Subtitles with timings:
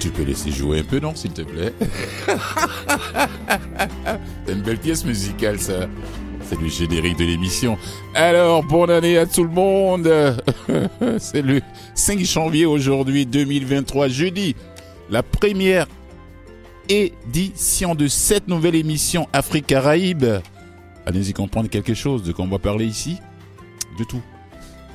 [0.00, 1.72] Tu peux laisser jouer un peu, non, s'il te plaît
[4.46, 5.88] C'est une belle pièce musicale, ça.
[6.42, 7.76] C'est le générique de l'émission.
[8.14, 10.08] Alors, bonne année à tout le monde.
[11.18, 11.60] C'est le
[11.94, 14.54] 5 janvier aujourd'hui, 2023, jeudi.
[15.10, 15.86] La première
[16.88, 20.40] édition de cette nouvelle émission Afrique-Caraïbes.
[21.06, 23.18] Allez-y comprendre quelque chose de quoi on va parler ici?
[23.98, 24.22] De tout.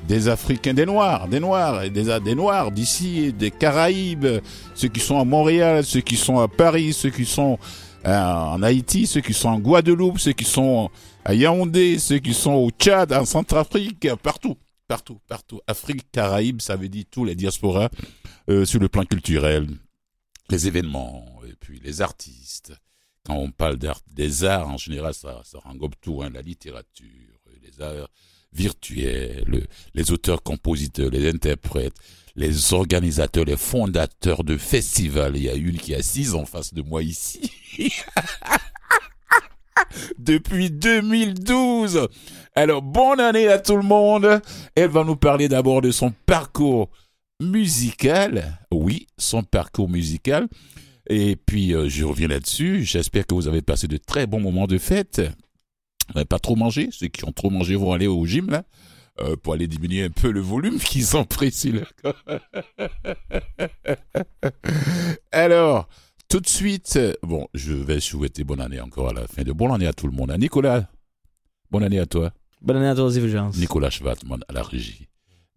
[0.08, 4.42] Des Africains, des Noirs, des Noirs, des, des Noirs d'ici, des Caraïbes,
[4.76, 7.58] ceux qui sont à Montréal, ceux qui sont à Paris, ceux qui sont
[8.06, 10.90] en Haïti, ceux qui sont en Guadeloupe, ceux qui sont
[11.24, 14.58] à Yaoundé, ceux qui sont au Tchad, en Centrafrique, partout,
[14.88, 15.62] partout, partout.
[15.68, 17.90] Afrique, Caraïbes, ça veut dire tous les diasporas
[18.50, 19.68] euh, sur le plan culturel,
[20.50, 22.74] les événements, et puis les artistes.
[23.26, 23.78] Quand on parle
[24.12, 28.10] des arts, en général, ça, ça englobe tout, hein, la littérature, les arts
[28.54, 31.94] virtuels, les auteurs, compositeurs, les interprètes,
[32.36, 35.38] les organisateurs, les fondateurs de festivals.
[35.38, 37.52] Il y a une qui est assise en face de moi ici.
[40.18, 42.08] Depuis 2012.
[42.56, 44.42] Alors, bonne année à tout le monde.
[44.76, 46.90] Elle va nous parler d'abord de son parcours
[47.40, 48.60] musical.
[48.72, 50.48] Oui, son parcours musical.
[51.10, 52.84] Et puis, euh, je reviens là-dessus.
[52.84, 55.22] J'espère que vous avez passé de très bons moments de fête.
[56.28, 56.90] Pas trop mangé.
[56.92, 58.64] Ceux qui ont trop mangé vont aller au gym, là.
[59.20, 61.94] Euh, pour aller diminuer un peu le volume qu'ils ont pris sur leur
[65.32, 65.88] Alors,
[66.28, 69.72] tout de suite, bon, je vais souhaiter bonne année encore à la fin de bonne
[69.72, 70.32] année à tout le monde.
[70.32, 70.90] À Nicolas,
[71.70, 72.34] bonne année à toi.
[72.60, 73.20] Bonne année à toi aussi,
[73.60, 75.08] Nicolas Schwartman à la régie.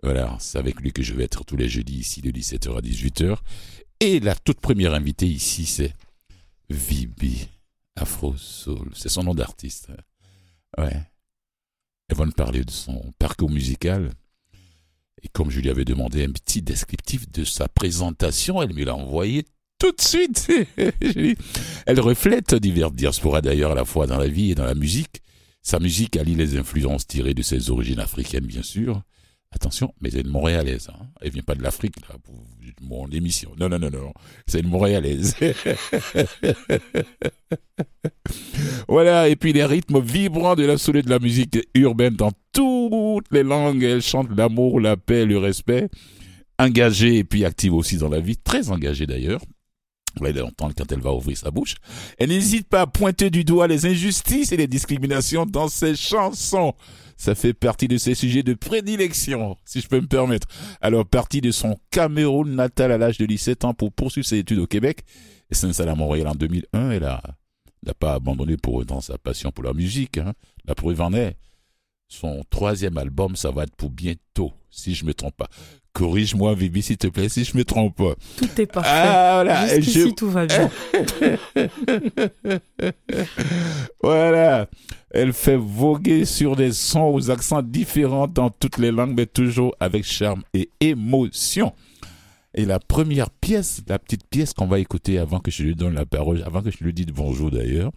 [0.03, 2.81] Voilà, c'est avec lui que je vais être tous les jeudis ici de 17h à
[2.81, 3.39] 18h.
[4.01, 5.95] Et la toute première invitée ici, c'est
[6.69, 7.49] Vibi
[7.95, 8.91] Afro Soul.
[8.95, 9.89] C'est son nom d'artiste.
[10.79, 11.03] Ouais.
[12.11, 14.11] Nous parler de son parcours musical.
[15.23, 18.95] Et comme je lui avais demandé un petit descriptif de sa présentation, elle me l'a
[18.95, 19.45] envoyé
[19.79, 20.51] tout de suite.
[21.87, 25.23] elle reflète divers diasporas d'ailleurs à la fois dans la vie et dans la musique.
[25.63, 29.03] Sa musique allie les influences tirées de ses origines africaines, bien sûr.
[29.53, 30.89] Attention, mais elle est une Montréalaise.
[30.91, 31.07] Hein.
[31.21, 32.35] Elle vient pas de l'Afrique, là, pour
[32.83, 33.53] mon émission.
[33.59, 34.13] Non, non, non, non.
[34.47, 35.35] C'est une Montréalaise.
[38.89, 43.31] voilà, et puis les rythmes vibrants de la soleil de la musique urbaine dans toutes
[43.31, 43.83] les langues.
[43.83, 45.89] Elle chante l'amour, la paix, le respect.
[46.59, 48.37] Engagée et puis active aussi dans la vie.
[48.37, 49.41] Très engagée d'ailleurs.
[50.19, 51.75] Vous allez l'entendre quand elle va ouvrir sa bouche.
[52.19, 56.73] Elle n'hésite pas à pointer du doigt les injustices et les discriminations dans ses chansons.
[57.17, 60.47] Ça fait partie de ses sujets de prédilection, si je peux me permettre.
[60.81, 64.59] Alors, partie de son Cameroun natal à l'âge de 17 ans pour poursuivre ses études
[64.59, 65.03] au Québec
[65.51, 66.91] et s'installe à Montréal en 2001.
[66.91, 70.19] Elle n'a pas abandonné pour autant sa passion pour la musique.
[70.19, 70.35] Hein.
[70.67, 71.37] La preuve en est,
[72.09, 75.49] son troisième album, ça va être pour bientôt, si je me trompe pas.
[75.97, 78.15] Corrige-moi, Vivi, s'il te plaît, si je me trompe pas.
[78.37, 78.91] Tout est parfait.
[78.93, 79.81] Ah, voilà.
[79.81, 80.71] Jusqu'ici, tout va bien.
[84.03, 84.69] voilà.
[85.11, 89.75] Elle fait voguer sur des sons aux accents différents dans toutes les langues, mais toujours
[89.81, 91.73] avec charme et émotion.
[92.53, 95.95] Et la première pièce, la petite pièce qu'on va écouter avant que je lui donne
[95.95, 97.91] la parole, avant que je lui dise bonjour d'ailleurs,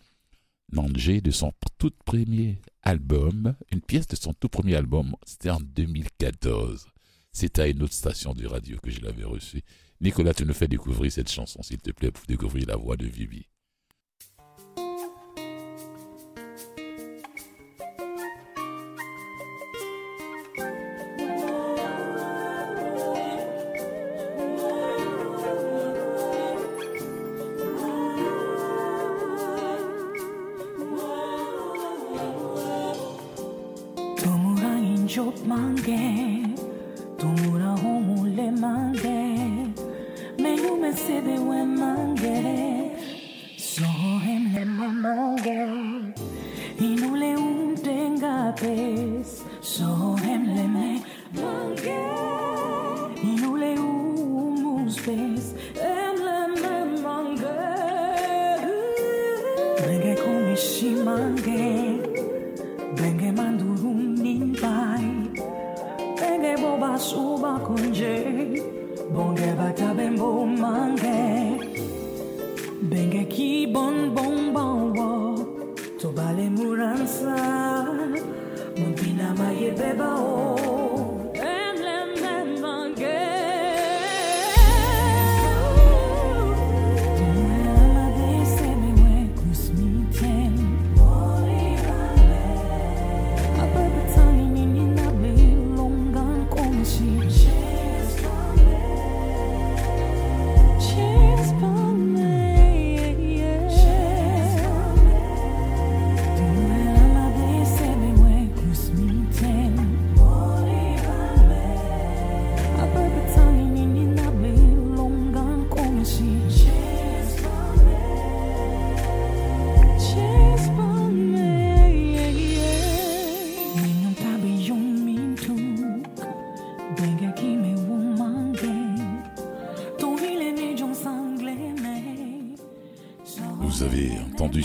[0.71, 5.59] Nangé de son tout premier album, une pièce de son tout premier album, c'était en
[5.59, 6.87] 2014.
[7.41, 9.61] C'est à une autre station de radio que je l'avais reçue.
[10.01, 13.05] Nicolas, tu nous fais découvrir cette chanson, s'il te plaît, pour découvrir la voix de
[13.05, 13.45] Vivi.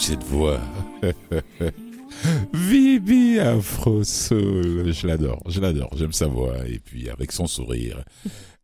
[0.04, 0.60] Cette voix.
[2.52, 4.92] Vibi Afro Soul.
[4.92, 6.68] Je l'adore, je l'adore, j'aime sa voix.
[6.68, 8.04] Et puis avec son sourire.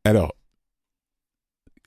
[0.05, 0.35] Alors,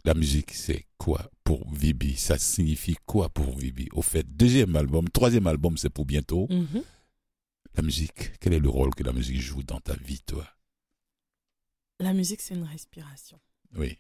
[0.05, 5.07] la musique, c'est quoi pour Vibi Ça signifie quoi pour Vibi Au fait, deuxième album,
[5.09, 6.47] troisième album, c'est pour bientôt.
[6.50, 6.81] Mhm.
[7.75, 10.47] La musique, quel est le rôle que la musique joue dans ta vie, toi?
[12.00, 13.39] La musique, c'est une respiration.
[13.75, 14.00] Oui.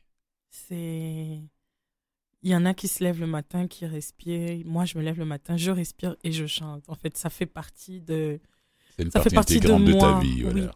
[0.49, 1.41] C'est.
[2.43, 4.63] Il y en a qui se lèvent le matin, qui respirent.
[4.65, 6.83] Moi, je me lève le matin, je respire et je chante.
[6.87, 8.39] En fait, ça fait partie de.
[8.99, 10.43] Une Ça fait partie de de, ta vie.
[10.43, 10.51] oui.
[10.51, 10.71] Voilà.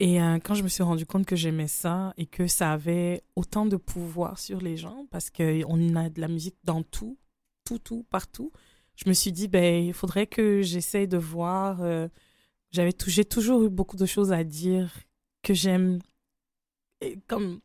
[0.00, 3.22] Et euh, quand je me suis rendu compte que j'aimais ça et que ça avait
[3.36, 7.16] autant de pouvoir sur les gens, parce qu'on a de la musique dans tout,
[7.64, 8.50] tout, tout, partout,
[8.96, 11.80] je me suis dit, ben, il faudrait que j'essaye de voir.
[11.82, 12.08] euh,
[12.72, 14.92] j'avais J'ai toujours eu beaucoup de choses à dire
[15.42, 16.00] que j'aime
[17.28, 17.60] comme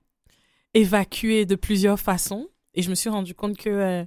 [0.74, 2.47] évacuer de plusieurs façons.
[2.74, 4.06] Et je me suis rendu compte que euh,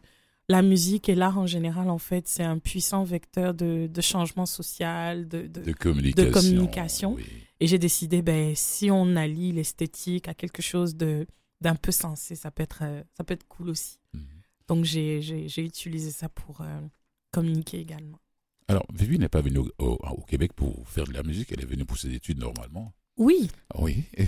[0.48, 4.46] la musique et l'art en général, en fait, c'est un puissant vecteur de, de changement
[4.46, 6.32] social, de, de, De communication.
[6.32, 7.14] communication.
[7.14, 7.24] oui.
[7.60, 11.26] et j'ai décidé, ben, si on allie l'esthétique à quelque chose de
[11.60, 14.00] d'un peu sensé, ça peut être, euh, ça peut être cool aussi.
[14.14, 14.22] Mhm.
[14.68, 16.80] Donc, j'ai j'ai- j'ai utilisé ça pour euh,
[17.30, 18.18] communiquer également.
[18.68, 21.60] Alors, Vivi n'est pas venue au, au- au Québec pour faire de la musique, elle
[21.60, 22.92] est venue pour ses études normalement.
[23.16, 23.48] Oui,
[23.78, 24.02] Oui.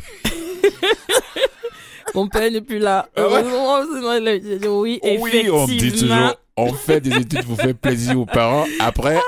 [2.15, 3.09] mon père n'est plus là.
[3.17, 8.19] Ah Heureusement, sinon, oui, oui, on dit toujours, on fait des études pour faire plaisir
[8.21, 8.67] aux parents.
[8.81, 9.19] Après,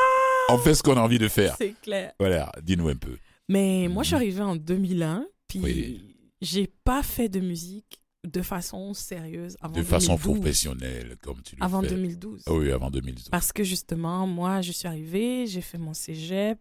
[0.49, 1.55] on fait ce qu'on a envie de faire.
[1.58, 2.12] C'est clair.
[2.20, 3.17] Voilà, dis-nous un peu.
[3.49, 6.14] Mais moi, je suis arrivée en 2001, puis Oui.
[6.41, 10.35] j'ai pas fait de musique de façon sérieuse avant De façon 2012.
[10.41, 11.91] professionnelle, comme tu le Avant fais.
[11.91, 12.43] 2012.
[12.47, 13.29] Ah oui, avant 2012.
[13.31, 16.58] Parce que justement, moi, je suis arrivée, j'ai fait mon cégep.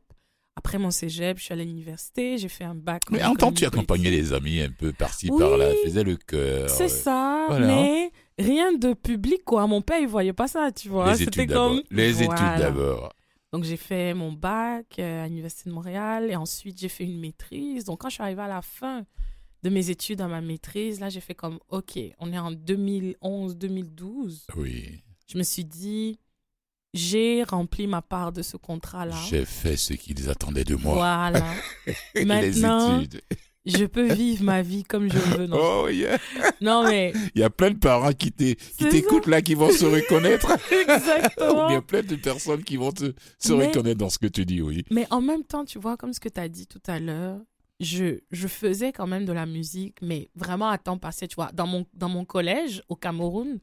[0.58, 3.02] Après mon cégep, je suis allée à l'université, j'ai fait un bac.
[3.12, 6.70] Mais en temps, tu accompagnais les amis un peu par-ci, Oui, par-là, faisais le cœur.
[6.70, 7.68] C'est ça, voilà.
[7.68, 8.10] mais
[8.40, 9.68] rien de public, quoi.
[9.68, 11.12] Mon père, il voyait pas ça, tu vois.
[11.12, 11.70] Les C'était études d'abord.
[11.72, 11.84] comme.
[11.92, 12.34] Les Voilà.
[12.34, 13.14] études d'abord.
[13.52, 17.20] Donc, j'ai fait mon bac euh, à l'Université de Montréal et ensuite, j'ai fait une
[17.20, 17.84] maîtrise.
[17.84, 19.06] Donc, quand je suis arrivée à la fin
[19.64, 24.46] de mes études à ma maîtrise, là, j'ai fait comme, OK, on est en 2011-2012.
[24.56, 25.02] Oui.
[25.28, 26.20] Je me suis dit,
[26.96, 29.16] j'ai rempli ma part de ce contrat-là.
[29.30, 30.96] J'ai fait ce qu'ils attendaient de moi.
[30.96, 31.44] Voilà.
[32.16, 33.22] les Maintenant, études.
[33.66, 35.46] je peux vivre ma vie comme je veux.
[35.48, 36.18] Non, Oh, yeah.
[36.62, 40.50] non mais Il y a plein de parents qui t'écoutent là, qui vont se reconnaître.
[40.52, 41.68] Ou exactement.
[41.68, 44.62] bien plein de personnes qui vont te- se Mais- reconnaître dans ce que tu dis,
[44.62, 44.86] oui.
[44.90, 47.40] Mais en même temps, tu vois, comme ce que tu as dit tout à l'heure,
[47.82, 51.50] je, je faisais quand même de la musique, mais vraiment à temps passé, tu vois.
[51.54, 53.60] Dans mon, dans mon collège au Cameroun,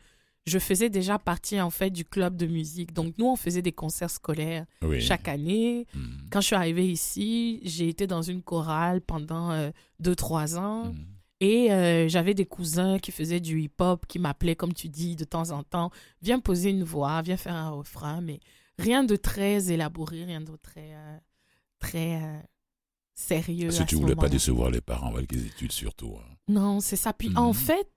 [0.47, 2.93] je faisais déjà partie, en fait, du club de musique.
[2.93, 5.01] Donc, nous, on faisait des concerts scolaires oui.
[5.01, 5.87] chaque année.
[5.95, 6.29] Mhm.
[6.31, 9.71] Quand je suis arrivée ici, j'ai été dans une chorale pendant euh,
[10.01, 10.87] deux, trois ans.
[10.87, 11.07] Mhm.
[11.41, 15.25] Et euh, j'avais des cousins qui faisaient du hip-hop, qui m'appelaient, comme tu dis, de
[15.25, 15.91] temps en temps.
[16.23, 18.39] Viens poser une voix, viens faire un refrain, mais
[18.79, 21.19] rien de très élaboré, rien de très, euh,
[21.81, 22.39] très euh,
[23.15, 23.67] sérieux.
[23.67, 26.15] Parce que à tu voulais pas décevoir les parents avec les études surtout.
[26.19, 26.35] hein.
[26.47, 27.13] Non, c'est ça.
[27.13, 27.89] Puis en fait,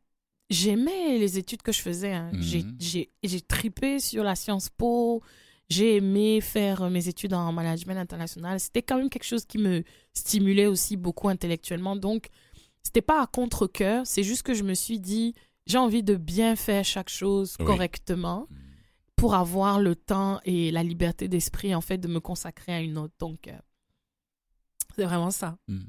[0.50, 2.14] j'aimais les études que je faisais.
[2.14, 2.32] hein.
[2.40, 2.78] J'ai- Mhm.
[3.24, 5.22] J'ai tripé sur la Sciences Po.
[5.70, 8.60] J'ai aimé faire mes études en management international.
[8.60, 9.84] C'était quand même quelque chose qui me
[10.14, 11.96] stimulait aussi beaucoup intellectuellement.
[11.96, 12.28] Donc,
[12.84, 14.06] c'était pas à contre-coeur.
[14.06, 15.34] C'est juste que je me suis dit,
[15.66, 17.66] j'ai envie de bien faire chaque chose Oui.
[17.66, 18.58] correctement Mhm.
[19.16, 23.00] pour avoir le temps et la liberté d'esprit, en fait, de me consacrer à une
[23.00, 23.16] autre.
[23.18, 23.58] Donc, euh,
[24.96, 25.58] c'est vraiment ça.
[25.68, 25.88] Mhm.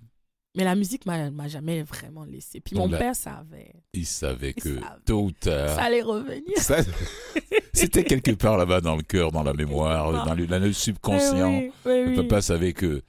[0.57, 2.61] Mais la musique m'a m'a jamais vraiment laissé.
[2.61, 3.75] Puis Donc mon là- père savait.
[3.93, 6.57] Ils savaient Ils que tôt ou tard, Ça allait revenir.
[6.59, 6.79] ça-
[7.75, 11.51] c'était quelque part là-bas dans le cœur, dans la mémoire, dans le, dans le subconscient.
[11.51, 12.29] Eh oui, oui, Le oui.
[12.29, 13.03] papa savait que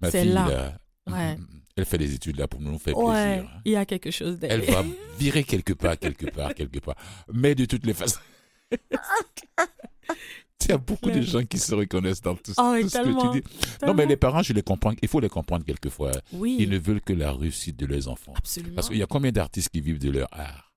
[0.00, 0.48] ma fille, là.
[0.48, 0.78] là,
[1.08, 1.36] Ouais.
[1.36, 3.50] mm, elle fait des études là pour nous faire Ouais, plaisir.
[3.64, 4.82] il y a quelque chose Elle derrière.
[4.82, 6.96] va virer quelque part, quelque part, quelque part.
[7.32, 8.18] Mais de toutes les façons.
[10.68, 13.32] Il y a beaucoup de gens qui se reconnaissent dans tout, Oh, tout ce que
[13.34, 13.46] tu dis.
[13.86, 14.92] Non, mais les parents, je les comprends.
[15.02, 16.12] Il faut les comprendre quelquefois.
[16.32, 18.34] Oui, Ils ne veulent que la réussite de leurs enfants.
[18.36, 18.74] absolument.
[18.76, 20.72] Parce qu'il y a combien d'artistes qui vivent de leur art?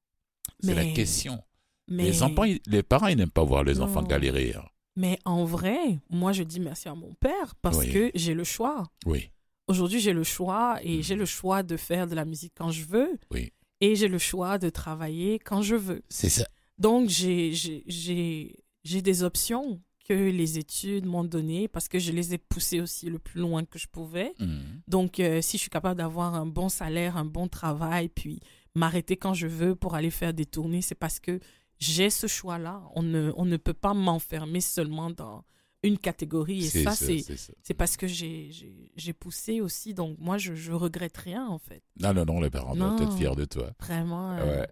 [0.62, 1.44] C'est la question.
[1.90, 4.54] mais, Les, enfants, les parents, ils n'aiment pas voir les enfants galérer.
[4.58, 4.64] hein.
[4.96, 7.92] mais en vrai, moi, je dis merci à mon père parce Oui.
[7.92, 8.86] que j'ai le choix.
[9.06, 9.30] Oui,
[9.68, 11.04] Aujourd'hui, j'ai le choix et Mhm.
[11.04, 13.18] j'ai le choix de faire de la musique quand je veux.
[13.32, 13.52] Oui.
[13.82, 16.02] Et j'ai le choix de travailler quand je veux.
[16.10, 16.46] c'est ça.
[16.78, 17.54] Donc, j'ai-
[18.84, 23.10] j'ai des options que les études m'ont données parce que je les ai poussées aussi
[23.10, 24.34] le plus loin que je pouvais.
[24.40, 24.82] Mhm.
[24.88, 28.40] Donc, euh, si je suis capable d'avoir un bon salaire, un bon travail, puis
[28.76, 31.40] m'arrêter quand je veux pour aller faire des tournées, c'est parce que
[31.80, 32.84] j'ai ce choix-là.
[32.96, 35.46] On ne, on ne peut pas m'enfermer seulement dans
[35.84, 36.60] une catégorie.
[36.66, 36.92] Et ça,
[37.62, 38.50] c'est parce que j'ai-
[39.20, 39.94] poussé aussi.
[39.94, 41.82] Donc, moi, je, je regrette rien, en fait.
[42.00, 43.72] Non, non, non, les parents doivent être fiers de toi.
[43.80, 44.32] Vraiment.
[44.34, 44.68] euh, Ouais.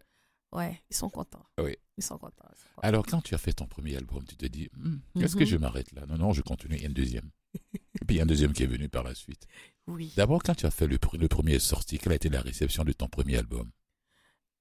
[0.54, 1.46] Ouais, ils sont contents.
[1.60, 1.76] Oui.
[1.98, 2.46] Ils sont contents.
[2.52, 2.88] ils sont contents.
[2.88, 5.50] Alors, quand tu as fait ton premier album, tu te dis, Hmm, est-ce que Mhm.
[5.50, 6.06] je m'arrête là?
[6.08, 6.76] Non, non, je continue.
[6.76, 7.30] Il y a un deuxième.
[7.74, 9.46] Et puis, il y a un deuxième qui est venu par la suite.
[9.88, 10.12] Oui.
[10.16, 12.84] D'abord, quand tu as fait le, pr- le premier sorti, quelle a été la réception
[12.84, 13.70] de ton premier album?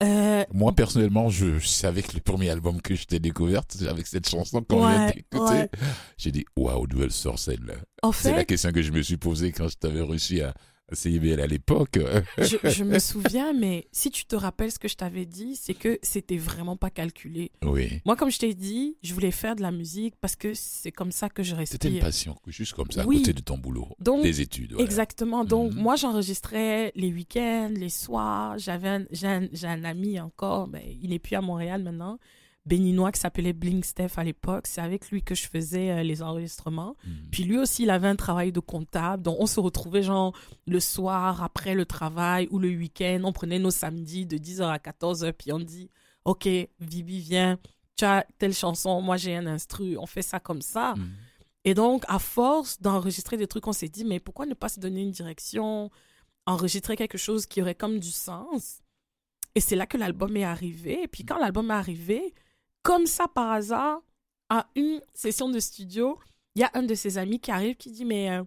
[0.03, 4.27] Euh, Moi, personnellement, je, savais que le premier album que je t'ai découverte, avec cette
[4.29, 5.71] chanson qu'on vient Ouais, d'écouter, ouais.
[6.17, 9.03] j'ai dit, waouh, d'où elle sort celle-là en C'est la fait, question que je me
[9.03, 10.55] suis posée quand je t'avais à, à
[10.93, 11.99] CIBL à l'époque.
[12.39, 15.75] je, je me souviens, mais si tu te rappelles ce que je t'avais dit, c'est
[15.75, 17.51] que c'était vraiment pas calculé.
[17.65, 18.01] oui.
[18.05, 21.13] Moi, comme je t'ai dit, je voulais faire de la musique parce que c'est comme
[21.13, 22.01] ça que je C'était une respire.
[22.01, 24.73] passion, juste comme ça, à côté de ton boulot, Donc, des études.
[24.73, 24.85] voilà.
[24.85, 25.45] Exactement.
[25.45, 25.81] Donc, Mhm.
[25.81, 28.59] moi, j'enregistrais les week-ends, les soirs.
[28.59, 32.19] J'avais un, j'ai un, j'ai un ami encore, mais il n'est plus à Montréal maintenant,
[32.67, 34.67] béninois qui s'appelait Blink Steph à l'époque.
[34.67, 36.97] C'est avec lui que je faisais euh, les enregistrements.
[37.05, 37.29] Mhm.
[37.31, 39.23] Puis lui aussi, il avait un travail de comptable.
[39.23, 40.37] Donc, on se retrouvait genre
[40.67, 43.23] le soir, après le travail ou le week-end.
[43.25, 45.33] On prenait nos samedis de 10h à 14h.
[45.33, 45.91] Puis on dit,
[46.25, 46.49] OK,
[46.81, 47.59] Vibi, viens.
[47.97, 49.97] Tu as telle chanson, moi j'ai un instru.
[49.99, 50.95] On fait ça comme ça.
[50.97, 51.11] Mhm.
[51.65, 54.81] Et donc, à force d'enregistrer des trucs, on s'est dit, mais pourquoi ne pas se
[54.81, 55.91] donner une direction,
[56.47, 58.81] enregistrer quelque chose qui aurait comme du sens?
[59.55, 61.03] Et c'est là que l'album est arrivé.
[61.03, 62.35] Et puis quand l'album est arrivé,
[62.83, 64.03] comme ça par hasard,
[64.49, 66.19] à une session de studio,
[66.55, 68.43] il y a un de ses amis qui arrive qui dit, mais euh,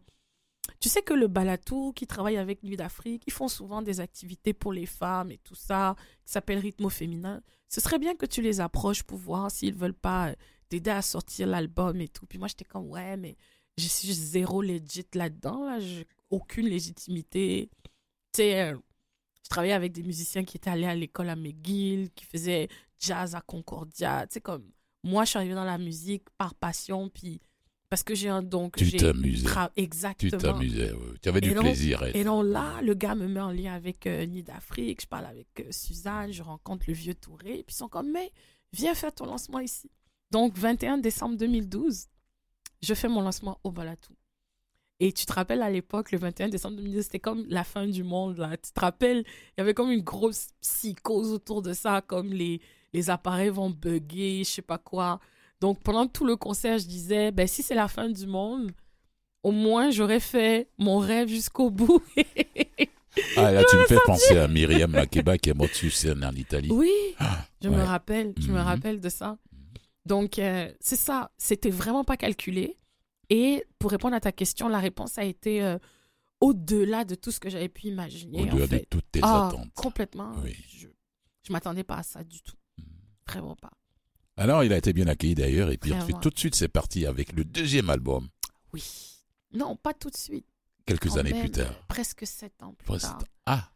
[0.79, 4.53] tu sais que le Balatou qui travaille avec Nuit d'Afrique, ils font souvent des activités
[4.53, 7.41] pour les femmes et tout ça, qui s'appelle Rythme féminin.
[7.69, 10.35] Ce serait bien que tu les approches pour voir s'ils veulent pas euh,
[10.69, 12.25] t'aider à sortir l'album et tout.
[12.25, 13.37] Puis moi, j'étais comme, ouais, mais
[13.77, 15.65] je suis zéro legit là-dedans.
[15.65, 15.79] Là.
[15.79, 17.69] J'ai aucune légitimité.
[17.83, 17.89] Tu
[18.37, 18.77] sais, euh,
[19.43, 22.67] je travaillais avec des musiciens qui étaient allés à l'école à McGill, qui faisaient
[23.03, 24.25] jazz à Concordia.
[24.27, 24.69] Tu sais, comme,
[25.03, 27.41] moi, je suis arrivée dans la musique par passion, puis
[27.89, 29.45] parce que j'ai un don que Tu t'amusais.
[29.47, 30.37] tra- Tu Exactement.
[30.39, 31.13] t'amusais, ouais.
[31.21, 32.01] tu avais du donc- plaisir.
[32.03, 35.07] être- Et donc là, le gars me met en lien avec euh, Nid d'Afrique, je
[35.07, 38.31] parle avec euh, Suzanne, je rencontre le vieux Touré, et puis ils sont comme, mais
[38.71, 39.91] viens faire ton lancement ici.
[40.31, 42.07] Donc, 21 décembre 2012,
[42.81, 44.13] je fais mon lancement au Balatou.
[44.99, 48.03] Et tu te rappelles à l'époque, le 21 décembre 2012, c'était comme la fin du
[48.03, 48.37] monde.
[48.37, 48.55] Là.
[48.57, 52.61] Tu te rappelles, il y avait comme une grosse psychose autour de ça, comme les,
[52.93, 55.19] les appareils vont bugger, je sais pas quoi.
[55.59, 58.71] Donc, pendant tout le concert, je disais, ben, si c'est la fin du monde,
[59.43, 62.01] au moins j'aurais fait mon rêve jusqu'au bout.
[63.37, 66.31] Ah, là, tu me fais penser à Myriam Makeba qui est morte sur scène en
[66.33, 66.69] Italie.
[66.71, 68.65] oui, Ah, je me rappelle, je me Mhm.
[68.65, 69.37] rappelle de ça.
[70.05, 72.77] Donc, euh, c'est ça, c'était vraiment pas calculé.
[73.29, 75.77] Et pour répondre à ta question, la réponse a été euh,
[76.41, 78.41] au-delà de tout ce que j'avais pu imaginer.
[78.51, 79.69] Au-delà de toutes tes Ah, attentes.
[79.75, 80.33] complètement.
[80.43, 80.53] Oui.
[80.75, 80.87] Je,
[81.47, 82.55] je m'attendais pas à ça du tout.
[83.27, 83.33] Mhm.
[83.33, 83.71] Vraiment pas.
[84.37, 85.69] Alors, il a été bien accueilli d'ailleurs.
[85.71, 88.29] Et puis ensuite, tout de suite, c'est parti avec le deuxième album,
[88.73, 88.83] Oui.
[89.51, 90.47] Non, pas tout de suite.
[90.85, 91.73] quelques Quand années même, plus tard.
[91.87, 93.23] Presque sept ans plus Presque- tard.
[93.45, 93.69] Ah,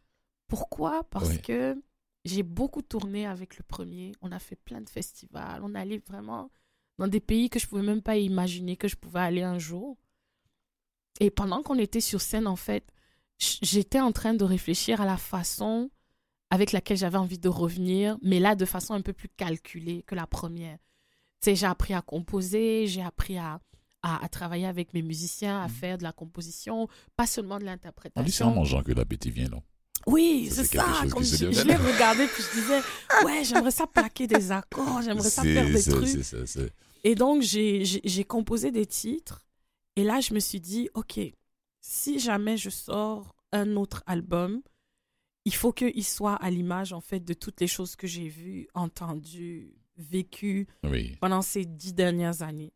[0.48, 1.04] Pourquoi?
[1.04, 1.40] Parce Oui.
[1.42, 1.76] que
[2.24, 4.12] j'ai beaucoup tourné avec le premier.
[4.22, 5.60] On a fait plein de festivals.
[5.62, 6.50] On allait vraiment
[6.98, 9.96] dans des pays que je pouvais même pas imaginer que je pouvais aller un jour.
[11.20, 12.84] Et pendant qu'on était sur scène, en fait,
[13.38, 15.90] j'étais en train de réfléchir à la façon
[16.50, 20.14] avec laquelle j'avais envie de revenir, mais là de façon un peu plus calculée que
[20.14, 20.78] la première.
[21.40, 23.60] Tu sais, j'ai appris à composer, j'ai appris à,
[24.02, 25.72] à, à travailler avec mes musiciens, à Mhm.
[25.74, 28.50] faire de la composition, pas seulement de on dit c'est en l'interprétation.
[28.54, 29.62] mangeant que l'appétit vient, non?
[30.06, 30.84] Oui, c'est ça.
[31.10, 32.80] Comme je, l'ai regardé puis je disais,
[33.26, 36.24] ouais, j'aimerais ça plaquer des accords, j'aimerais ça faire des trucs.
[36.24, 36.60] ça,
[37.04, 39.44] Et donc, j'ai composé des titres.
[39.96, 41.18] Et là, je me suis dit, OK,
[41.80, 44.62] si jamais je sors un autre album,
[45.48, 48.68] il faut qu'il soit à l'image, en fait, de toutes les choses que j'ai vues,
[48.74, 51.16] entendues, vécues Oui.
[51.22, 52.72] pendant ces dix dernières années.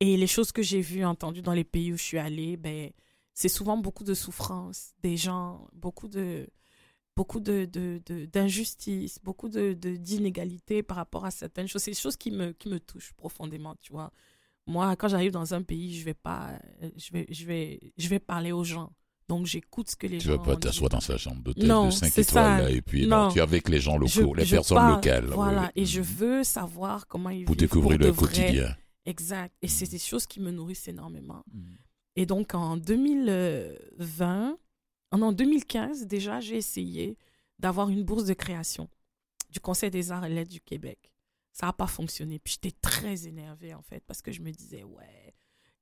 [0.00, 2.90] Et les choses que j'ai vues, entendues dans les pays où je suis allée, ben,
[3.34, 6.48] c'est souvent beaucoup de souffrance des gens, beaucoup de
[7.14, 7.64] beaucoup de
[8.32, 11.82] d'injustice, beaucoup de de- d'inégalités par rapport à certaines choses.
[11.82, 14.10] C'est des choses qui me qui me touchent profondément, tu vois.
[14.66, 18.08] Moi, quand j'arrive dans un pays, je vais pas euh, je vais je vais je
[18.08, 18.90] vais parler aux gens.
[19.28, 21.90] Donc j'écoute ce que les Tu gens vas pas t'asseoir dans sa chambre d'hôtel de
[21.90, 23.24] 5 c'est étoiles là, et puis Non.
[23.24, 25.24] non, tu es avec les gens locaux, Je- les je personnes parle, locales.
[25.26, 28.26] Voilà, et je veux savoir comment ils Pour vivent découvrir pour le de vrai.
[28.28, 28.76] quotidien.
[29.04, 29.54] Exact.
[29.62, 31.42] Et c'est des choses qui me nourrissent énormément.
[31.52, 31.76] Mhm.
[32.16, 34.58] Et donc, en 2020,
[35.12, 37.16] en en 2015, déjà, j'ai essayé
[37.58, 38.88] d'avoir une bourse de création
[39.50, 41.12] du Conseil des arts et lettres du Québec.
[41.52, 42.38] Ça n'a pas fonctionné.
[42.38, 45.34] Puis j'étais très énervée, en fait, parce que je me disais, ouais,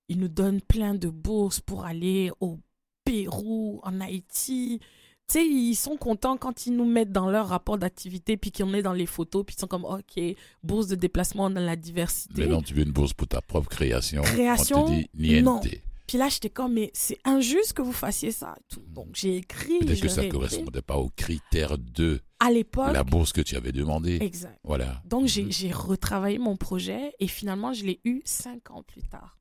[0.08, 2.58] ils nous donnent plein de bourses pour aller au
[3.04, 4.80] Pérou, en Haïti.
[5.26, 8.74] Tu sais, ils sont contents quand ils nous mettent dans leur rapport d'activité, puis qu'on
[8.74, 10.20] est dans les photos, puis ils sont comme, OK,
[10.62, 12.34] bourse de déplacement dans la diversité.
[12.36, 14.22] Mais non, tu veux une bourse pour ta propre création?
[14.22, 15.44] Création, On te dit niente.
[15.44, 15.60] non.
[16.06, 18.54] Puis là, j'étais comme, mais c'est injuste que vous fassiez ça.
[18.88, 19.78] Donc, j'ai écrit.
[19.78, 22.20] Peut-être que ça ne correspondait pas aux critères de.
[22.40, 22.92] à l'époque.
[22.92, 24.18] la bourse que tu avais demandé.
[24.20, 24.58] Exact.
[24.64, 25.00] Voilà.
[25.06, 25.52] Donc, j'ai Mhm.
[25.52, 29.38] j'ai retravaillé mon projet et finalement, je l'ai eu cinq ans plus tard,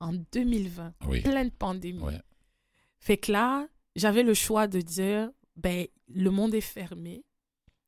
[0.00, 1.20] en 2020, Oui.
[1.20, 2.00] pleine pandémie.
[2.02, 2.18] Ouais.
[3.06, 7.24] Fait que là, j'avais le choix de dire, ben, le monde est fermé,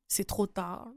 [0.07, 0.87] c'est trop tard.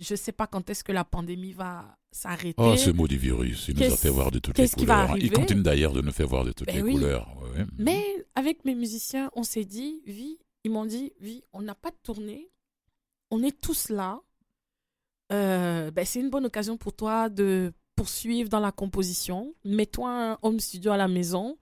[0.00, 2.54] Je sais pas quand est-ce que la pandémie va s'arrêter.
[2.56, 5.18] Oh, ce mot du virus, il nous a fait voir de toutes les couleurs.
[5.18, 6.94] Il continue d'ailleurs de nous faire voir de toutes Ben les oui.
[6.94, 7.28] couleurs.
[7.42, 7.66] Ouais.
[7.76, 8.02] Mais
[8.34, 11.98] avec mes musiciens, on s'est dit, Vi, ils m'ont dit, Vi, on n'a pas de
[12.02, 12.48] tournée,
[13.30, 14.22] on est tous là.
[15.30, 19.54] Euh, ben, c'est une bonne occasion pour toi de poursuivre dans la composition.
[19.66, 21.58] Mets-toi un home studio à la maison,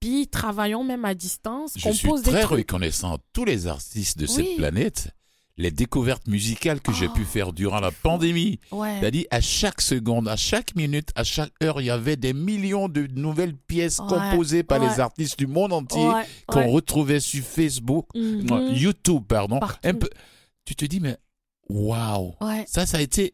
[0.00, 1.72] puis travaillons même à distance.
[1.76, 4.32] Je suis très reconnaissant à tous les artistes de Oui.
[4.32, 5.08] cette planète,
[5.56, 8.60] les découvertes musicales que j'ai Oh, pu faire durant la pandémie.
[8.70, 8.96] Ouais.
[9.00, 12.88] C'est-à-dire, à chaque seconde, à chaque minute, à chaque heure, il y avait des millions
[12.88, 14.88] de nouvelles pièces Ouais, composées par ouais.
[14.88, 16.08] les artistes du monde entier
[16.46, 18.42] qu'on retrouvait sur Facebook, Mhm.
[18.44, 19.58] non, YouTube, pardon.
[19.58, 19.80] Partout.
[19.88, 20.08] Un peu,
[20.64, 21.16] tu te dis, mais
[21.68, 22.34] waouh,
[22.66, 23.32] ça, ça a été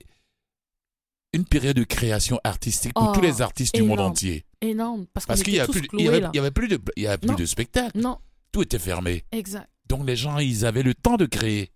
[1.34, 4.44] une période de création artistique pour Oh, tous les artistes du monde entier.
[4.60, 5.06] Énorme.
[5.12, 6.30] Parce, qu'il y, était a tous plus, il y cloués, avait, là.
[6.32, 7.34] il y avait plus de, il y avait plus Non.
[7.34, 7.98] de spectacles.
[7.98, 8.18] Non,
[8.52, 9.24] Tout était fermé.
[9.32, 9.68] exact.
[9.88, 11.70] Donc les gens, ils avaient le temps de créer.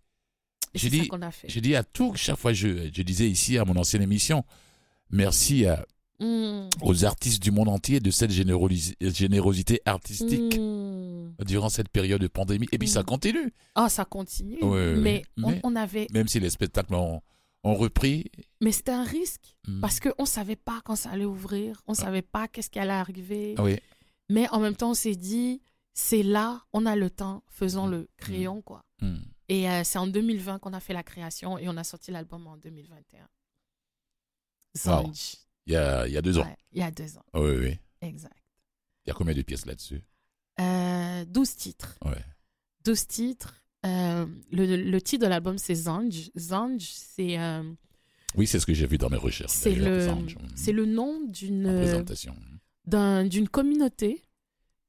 [0.74, 1.10] J'ai dit-.
[1.46, 4.44] J'ai dit à tout, chaque fois, je, je disais ici à mon ancienne émission,
[5.10, 5.84] merci à-
[6.20, 6.68] Mhm.
[6.82, 11.34] aux artistes du monde entier de cette générosi- générosité artistique Mhm.
[11.46, 12.66] durant cette période de pandémie.
[12.72, 13.04] Et puis ça Mm.
[13.04, 14.58] continue, Ah, ça continue.
[14.62, 16.08] Ouais, ouais, mais, on, mais- on avait.
[16.12, 17.20] même si les spectacles ont,
[17.64, 18.30] ont repris.
[18.60, 19.56] Mais c'était un risque.
[19.66, 19.80] Mm.
[19.80, 21.82] Parce qu'on ne savait pas quand ça allait ouvrir.
[21.86, 23.54] On ne savait pas qu'est-ce qui allait arriver.
[23.58, 23.78] Ah oui,
[24.28, 25.62] Mais en même temps, on s'est dit,
[25.94, 28.84] c'est là, on a le temps, faisons-le, créons, quoi.
[29.00, 29.16] Mm.
[29.48, 32.46] Et euh, c'est en 2020 qu'on a fait la création et on a sorti l'album
[32.46, 33.26] en 2021.
[34.86, 35.12] Wow.
[35.66, 36.44] Il y a, il y a deux ans.
[36.44, 37.78] Ouais, il y a deux ans, Ah oui, oui.
[38.00, 38.36] exact.
[39.04, 40.02] Il y a combien de pièces là-dessus?
[40.60, 41.98] Euh, 12 titres.
[42.04, 42.22] Ouais.
[42.84, 43.54] 12 titres.
[43.86, 46.30] Euh, le, le titre de l'album, c'est Zanj.
[46.36, 47.62] Zanj, c'est euh,
[48.34, 49.52] Oui, c'est ce que j'ai vu dans mes recherches.
[49.52, 51.66] c'est d'ailleurs, le, c'est nom d'une
[52.86, 54.22] d'un- d'une communauté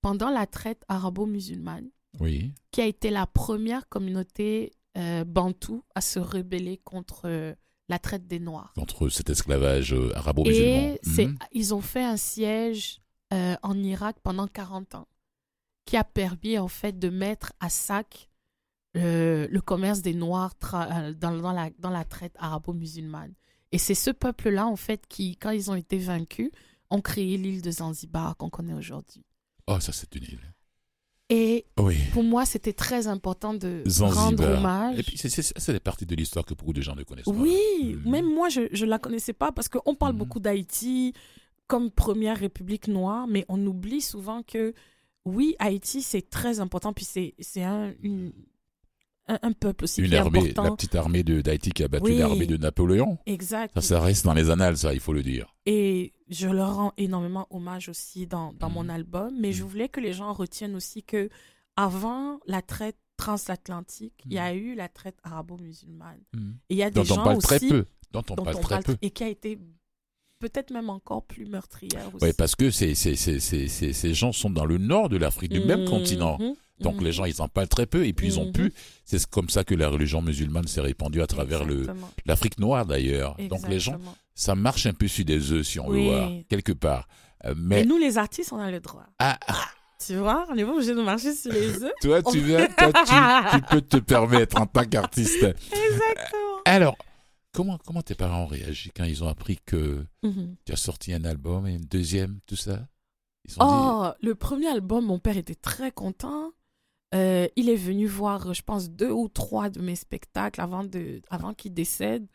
[0.02, 6.18] pendant la traite arabo-musulmane Oui, qui a été la première communauté euh, bantoue à se
[6.20, 7.54] rebeller contre euh,
[7.90, 8.72] la traite des Noirs.
[8.76, 10.94] contre cet esclavage euh, arabo-musulman.
[10.96, 11.38] Et Mhm.
[11.52, 13.02] ils ont fait un siège
[13.34, 15.08] euh, en Irak pendant 40 ans,
[15.86, 18.29] qui a permis en fait de mettre à sac
[18.98, 23.34] euh, le commerce des Noirs euh, dans, dans la, dans la traite arabo-musulmane.
[23.72, 26.50] Et c'est ce peuple-là en fait qui, quand ils ont été vaincus,
[26.90, 29.24] ont créé l'île de Zanzibar qu'on connaît aujourd'hui.
[29.68, 30.54] Oh, ça, c'est une île.
[31.32, 31.96] Et Oui.
[32.12, 34.98] pour moi, c'était très important de rendre hommage.
[34.98, 37.32] Et puis, c'est- des parties de l'histoire que beaucoup de gens ne connaissent pas.
[37.32, 38.10] Oui, Mhm.
[38.12, 40.18] même moi, je ne la connaissais pas parce qu'on parle Mhm.
[40.18, 41.14] beaucoup d'Haïti
[41.68, 44.74] comme première république noire, mais on oublie souvent que,
[45.26, 48.34] oui, Haïti, c'est très important, puis c'est c'est un, une-
[49.30, 50.64] un, un peuple aussi Une qui est armée, important.
[50.64, 52.18] la petite armée de- d'Haïti qui a battu Oui.
[52.18, 53.18] l'armée de Napoléon.
[53.26, 53.72] Exact.
[53.76, 55.56] Ça, ça reste dans les annales, ça, il faut le dire.
[55.66, 59.70] Et je leur rends énormément hommage aussi dans, dans mon album, mais je Mhm.
[59.70, 61.30] voulais que les gens retiennent aussi que
[61.76, 66.20] avant la traite transatlantique, il y a eu la traite arabo-musulmane.
[66.70, 67.86] Et il y a des Dont on gens parle aussi très peu.
[68.12, 68.96] Dont on dont parle on très parle peu.
[69.02, 69.60] et qui a été
[70.40, 72.24] peut-être même encore plus meurtrière aussi.
[72.26, 75.60] Oui, parce que c'est- c'est- c'est- ces gens sont dans le nord de l'Afrique, du
[75.60, 76.38] même Mhm, continent.
[76.80, 77.04] Donc mhm.
[77.04, 78.52] les gens, ils en parlent très peu et puis ils ont Mhm.
[78.54, 78.74] pu.
[79.06, 81.88] C'est comme ça que la religion musulmane s'est répandue à travers le
[82.26, 83.36] l'Afrique noire d'ailleurs.
[83.50, 83.98] Donc les gens,
[84.36, 86.00] ça marche un peu sur des œufs si on Oui.
[86.04, 87.08] veut voir, quelque part.
[87.46, 89.06] Euh, Mais nous, les artistes, on a le droit.
[89.20, 89.66] ah, ah,
[90.06, 91.92] Tu vois, on n'est pas obligé de marcher sur les œufs.
[92.02, 95.44] toi, tu, viens, toi tu, tu peux te permettre en tant qu'artiste.
[95.44, 96.58] Exactement.
[96.66, 96.98] Alors,
[97.54, 100.56] comment, comment tes parents ont réagi quand ils ont appris que Mhm.
[100.66, 102.80] tu as sorti un album et un deuxième, tout ça?
[103.46, 106.52] Ils dit, Oh, le premier album, mon père était très content.
[107.16, 111.22] Euh, il est venu voir, je pense, deux ou trois de mes spectacles avant, de,
[111.30, 112.28] avant qu'il décède.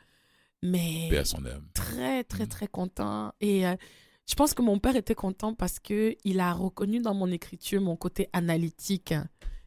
[0.63, 1.09] Mais
[1.75, 2.49] très, très, Mhm.
[2.49, 3.33] très content.
[3.41, 3.77] Et euh,
[4.27, 7.81] je pense que mon père était content parce que il a reconnu dans mon écriture
[7.83, 9.15] mon côté analytique.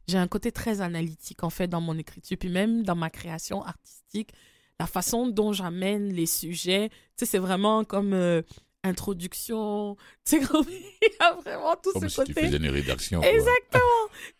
[0.07, 2.37] J'ai un côté très analytique, en fait, dans mon écriture.
[2.39, 4.31] Puis même dans ma création artistique,
[4.79, 8.41] la façon dont j'amène les sujets, tu sais, c'est vraiment comme euh,
[8.83, 9.95] introduction.
[10.25, 10.65] Tu sais, comme
[11.01, 12.45] il a vraiment tout Comme ce si tu côté.
[12.47, 13.21] faisais une rédaction.
[13.21, 13.81] Exactement.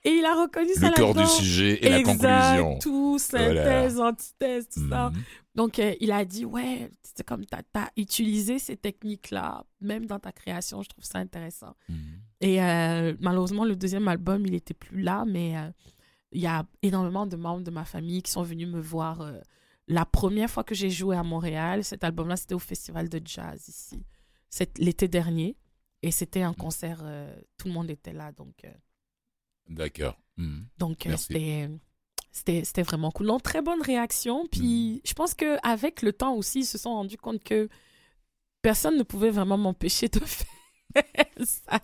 [0.04, 2.80] Et il a reconnu ça Le cœur du sujet et la conclusion.
[2.80, 5.10] Tout, synthèse, antithèse, tout ça.
[5.10, 5.24] Mhm.
[5.56, 10.20] Donc, euh, il a dit, ouais, c'est comme tu as, utilisé ces techniques-là, même dans
[10.20, 11.76] ta création, je trouve ça intéressant.
[11.90, 11.98] Mhm.
[12.42, 15.70] Et euh, malheureusement, le deuxième album, il n'était plus là, mais euh,
[16.32, 19.26] il y a énormément de membres de ma famille qui sont venus me voir.
[19.88, 23.68] la première fois que j'ai joué à Montréal, cet album-là, c'était au Festival de Jazz
[23.70, 24.04] ici,
[24.78, 25.56] l'été dernier.
[26.04, 28.70] Et c'était un concert, euh, tout le monde était là, donc, euh,
[29.70, 30.18] D'accord.
[30.38, 30.68] Mhm.
[30.78, 31.16] donc euh,
[32.32, 33.26] c'était vraiment cool.
[33.26, 34.46] Non, très bonne réaction.
[34.52, 37.68] Puis je pense que avec le temps aussi, ils se sont rendus compte que
[38.62, 40.46] personne ne pouvait vraiment m'empêcher de faire
[41.44, 41.80] ça.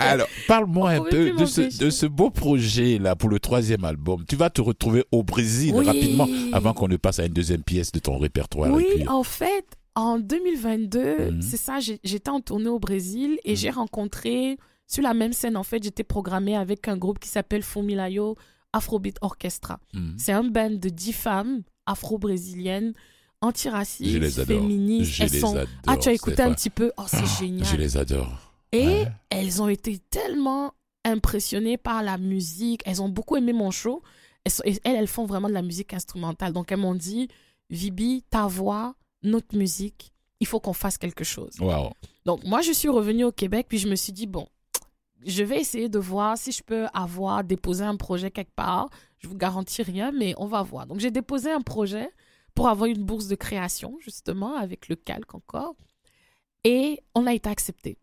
[0.00, 4.24] Alors, parle-moi un peu de ce, de ce beau projet-là pour le troisième album.
[4.28, 5.86] Tu vas te retrouver au Brésil Oui.
[5.86, 8.70] rapidement avant qu'on ne passe à une deuxième pièce de ton répertoire.
[8.72, 11.42] Oui, puis- en fait, en 2022, Mhm.
[11.42, 13.56] c'est ça, j'étais en tournée au Brésil et Mhm.
[13.56, 17.62] j'ai rencontré, sur la même scène, en fait, j'étais programmée avec un groupe qui s'appelle
[17.62, 18.36] Fumilayo
[18.72, 19.78] Afrobeat Orchestra.
[19.94, 20.14] Mhm.
[20.18, 22.92] C'est un band de 10 femmes afro-brésiliennes,
[23.40, 25.12] antiracistes, féministes.
[25.12, 25.56] Je Elles les sont...
[25.56, 25.68] adore.
[25.86, 26.92] Ah, tu as écouté un petit peu?
[26.96, 27.66] Oh, c'est génial.
[27.66, 28.52] Je les adore.
[28.72, 29.08] Et Ouais.
[29.30, 30.72] elles ont été tellement
[31.04, 32.80] impressionnées par la musique.
[32.86, 34.02] Elles ont beaucoup aimé mon show.
[34.44, 36.52] Elles, sont- et elles, elles font vraiment de la musique instrumentale.
[36.52, 37.28] Donc, elles m'ont dit,
[37.70, 41.52] Vibi, ta voix, notre musique, il faut qu'on fasse quelque chose.
[41.60, 41.92] Wow.
[42.24, 44.46] Donc, moi, je suis revenue au Québec, puis je me suis dit, bon,
[45.24, 48.88] je vais essayer de voir si je peux avoir déposé un projet quelque part.
[49.18, 50.86] Je vous garantis rien, mais on va voir.
[50.86, 52.08] Donc, j'ai déposé un projet
[52.54, 55.74] pour avoir une bourse de création, justement, avec le calque encore.
[56.64, 57.98] Et on a été accepté.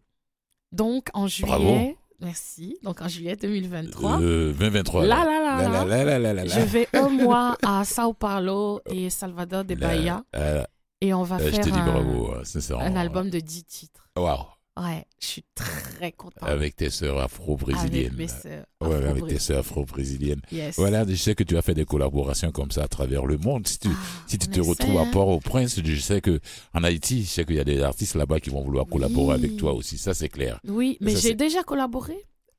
[0.71, 1.95] Donc, en juillet, Bravo.
[2.21, 2.77] merci.
[2.84, 5.05] Donc, en juillet 2023, Euh, 2023.
[5.05, 6.47] là, là, là, Là, là, là, là, là, là, là.
[6.47, 10.23] je vais un mois à Sao Paulo et Salvador de Bahia.
[10.36, 10.63] euh,
[11.01, 12.33] Et on va euh, faire un, bravo.
[12.33, 14.09] hein, un album de 10 titres.
[14.17, 14.45] Wow.
[14.79, 16.41] Ouais, je suis très contente.
[16.41, 18.13] Avec tes sœurs afro-brésiliennes.
[18.13, 18.65] Avec mes sœurs.
[18.81, 20.41] Ouais, avec tes sœurs afro-brésiliennes.
[20.53, 20.75] Yes.
[20.77, 23.67] Voilà, je sais que tu as fait des collaborations comme ça à travers le monde.
[23.67, 25.05] Si tu, Ah, si tu on te retrouves à.
[25.07, 26.39] Port-au-Prince, je sais que
[26.73, 29.43] en Haïti, je sais qu'il y a des artistes là-bas qui vont vouloir collaborer Oui.
[29.45, 29.97] avec toi aussi.
[29.97, 30.59] Ça, c'est clair.
[30.65, 32.15] Oui, mais j'ai déjà collaboré.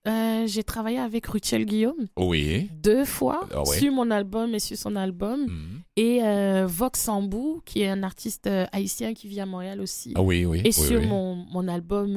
[0.08, 2.70] Euh, j'ai travaillé avec Ruchel Guillaume Oui.
[2.82, 3.78] deux fois Ah ouais.
[3.78, 5.42] sur mon album et sur son album.
[5.42, 5.80] Mhm.
[5.96, 10.14] Et euh, Vox Sambou, qui est un artiste euh, haïtien qui vit à Montréal aussi.
[10.16, 10.60] Ah oui, oui.
[10.60, 11.06] et oui, sur oui.
[11.06, 12.16] Mon, mon album,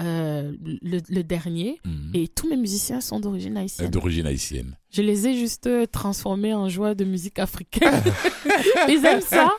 [0.00, 0.52] euh, euh,
[0.82, 1.78] le, le dernier.
[1.84, 2.10] Mhm.
[2.14, 3.90] Et tous mes musiciens sont d'origine haïtienne.
[3.90, 4.76] D'origine haïtienne.
[4.90, 8.02] Je les ai juste euh, transformés en joueurs de musique africaine.
[8.88, 9.50] ils aiment ça.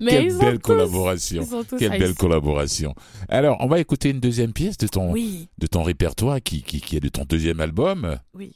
[0.00, 1.42] Mais Quelle ils ont belle tous- collaboration.
[1.42, 2.94] ils sont tous Quelle belle collaboration.
[3.28, 6.80] Alors, on va écouter une deuxième pièce de ton, Oui, de ton répertoire qui, qui,
[6.80, 8.18] qui est de ton deuxième album.
[8.34, 8.52] oui.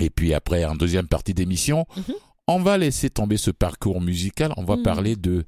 [0.00, 2.14] Et puis après, en deuxième partie d'émission, Mhm.
[2.48, 4.52] on va laisser tomber ce parcours musical.
[4.56, 4.82] On va Mhm.
[4.82, 5.44] parler de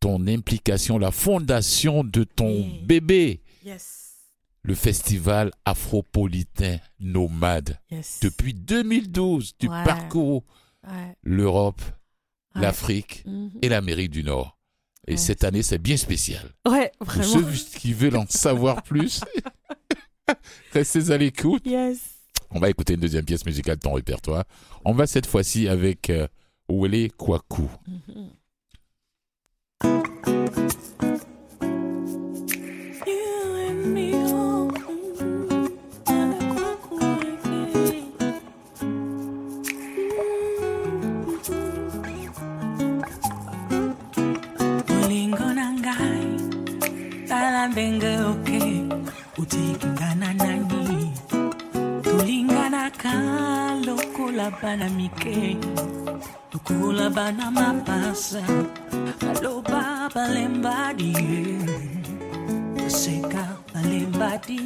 [0.00, 2.80] ton implication, la fondation de ton Oui.
[2.84, 4.05] bébé, Yes.
[4.66, 7.78] Le festival afropolitain nomade.
[7.90, 8.18] Yes.
[8.20, 9.84] Depuis 2012, tu Ouais.
[9.84, 10.44] parcours
[10.86, 11.80] Ouais, l'Europe,
[12.54, 12.62] ouais.
[12.62, 13.50] l'Afrique Mhm.
[13.62, 14.58] et l'Amérique du Nord.
[15.08, 16.50] Et cette année, c'est bien spécial.
[16.68, 17.24] Ouais, Pour vraiment.
[17.48, 19.20] ceux qui veulent en savoir plus,
[20.72, 21.64] restez à l'écoute.
[21.64, 21.98] Yes.
[22.50, 24.44] On va écouter une deuxième pièce musicale de ton répertoire.
[24.84, 26.26] On va cette fois-ci avec euh,
[26.68, 27.68] Wele Kwaku.
[27.86, 28.30] Mhm.
[47.76, 48.60] Tala ndenge oke
[49.38, 51.12] utikingana nani?
[52.02, 53.12] Tulinganaka
[53.86, 55.56] lokola bana mike.
[56.52, 58.42] Lokola bana mapasa.
[59.20, 61.12] Baloba balembadi
[62.88, 64.60] seka balembadi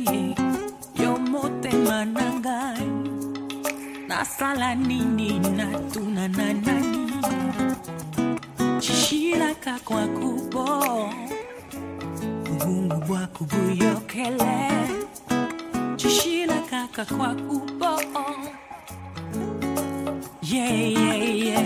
[0.95, 2.87] yo motema na ngai
[4.09, 7.11] nasala nini natuna na nani?
[8.81, 11.11] Shishilaka kwa kubo
[12.61, 14.53] Bumubwaku buyokele
[15.97, 18.01] Chishila kaka kwa kubo
[20.43, 21.65] Yeah, yeah, yeah.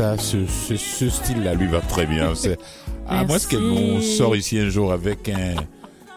[0.00, 2.34] Ça, ce, ce, ce style-là lui va très bien.
[2.34, 2.58] C'est
[3.06, 5.56] à moins nous sort ici un jour avec un,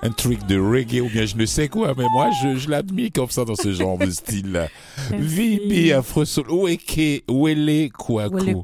[0.04, 3.10] un truc de reggae ou bien je ne sais quoi, mais moi je, je l'admire
[3.14, 4.70] comme ça dans ce genre de style-là.
[5.12, 8.64] Vibi Afro Soul, Weke, Wele Kwaku.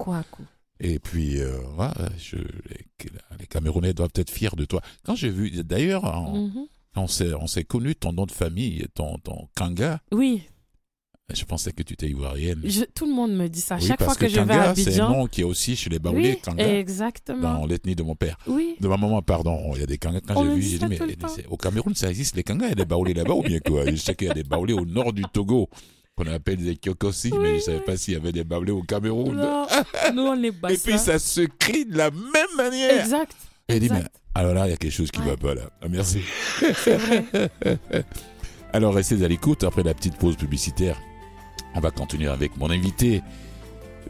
[0.80, 1.58] Et puis, euh,
[2.18, 3.10] je, les,
[3.42, 4.80] les Camerounais doivent être fiers de toi.
[5.06, 6.66] Quand j'ai vu, d'ailleurs, Mhm.
[6.96, 10.44] on s'est, on s'est connu, ton nom de famille, ton, ton Kanga, Oui,
[11.34, 12.62] je pensais que tu étais ivoirienne.
[12.64, 13.76] je- tout le monde me dit ça.
[13.76, 15.10] Oui, Chaque fois que, je vais Kanga, à c'est un Abidjan.
[15.10, 17.54] nom qui est aussi chez les Baoulés, Oui, Kanga, exactement.
[17.60, 18.38] dans l'ethnie de mon père.
[18.48, 18.76] Oui.
[18.80, 20.22] De ma maman, pardon, il y a des Kangas.
[20.28, 21.00] Quand j'ai vu, j'ai dit, mais
[21.50, 23.86] au Cameroun, ça existe, les Kangas, il y a des Baoulés là-bas ou bien quoi?
[23.90, 25.70] Je sais qu'il y a des Baoulés au nord du Togo,
[26.16, 28.82] qu'on appelle des Kyokosi, mais je ne savais pas s'il y avait des Baoulés au
[28.84, 29.36] Cameroun.
[29.38, 29.66] Non,
[30.16, 30.76] nous on est Et bassa.
[30.90, 33.00] puis ça se crie de la même manière.
[33.02, 33.32] Exact.
[33.70, 34.16] Et il dit, mais exact.
[34.36, 35.28] alors là, il y a quelque chose qui Ouais.
[35.28, 35.70] va pas là.
[35.82, 36.20] Ah, merci.
[36.60, 37.26] Vrai.
[38.74, 41.00] Alors restez à l'écoute après la petite pause publicitaire.
[41.76, 43.22] On va continuer avec mon invité,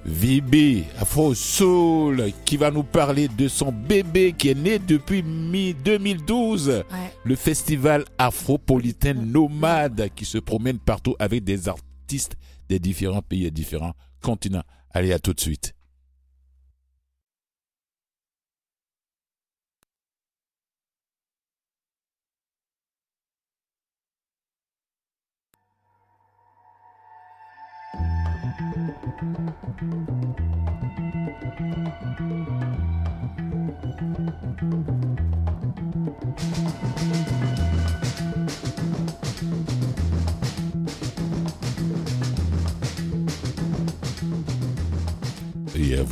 [0.06, 6.70] VB Afro Soul, qui va nous parler de son bébé qui est né depuis mi-2012.
[6.70, 6.84] Ouais.
[7.24, 12.36] Le festival afropolitain nomade qui se promène partout avec des artistes
[12.70, 14.64] des différents pays et différents continents.
[14.92, 15.74] Allez, à tout de suite.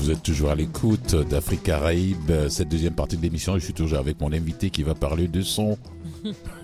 [0.07, 3.55] Vous êtes toujours à l'écoute d'Afrique Caraïbe, euh, cette deuxième partie de l'émission.
[3.55, 5.77] Je suis toujours avec mon invité qui va parler de son,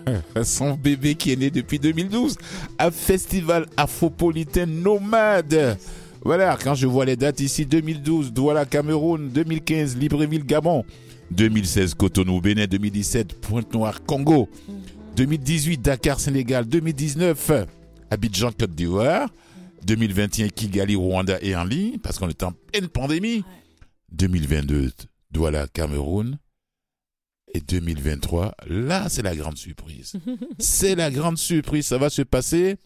[0.42, 2.36] son bébé qui est né depuis 2012
[2.78, 5.78] à Festival Afropolitain Nomade.
[6.24, 10.82] Voilà, quand je vois les dates ici, 2012, Douala, Cameroun, 2015, Libreville, Gabon,
[11.30, 14.48] 2016, Cotonou, Bénin, 2017, Pointe-Noire, Congo,
[15.16, 17.66] 2018, Dakar, Sénégal, 2019,
[18.10, 19.28] Abidjan, Côte d'Ivoire,
[19.84, 23.44] 2021, Kigali, Rwanda et en ligne, parce qu'on est en pleine pandémie.
[24.12, 24.92] 2022,
[25.30, 26.38] Douala, Cameroun.
[27.54, 30.14] Et 2023, là, c'est la grande surprise.
[30.58, 31.86] c'est la grande surprise.
[31.86, 32.76] Ça va se passer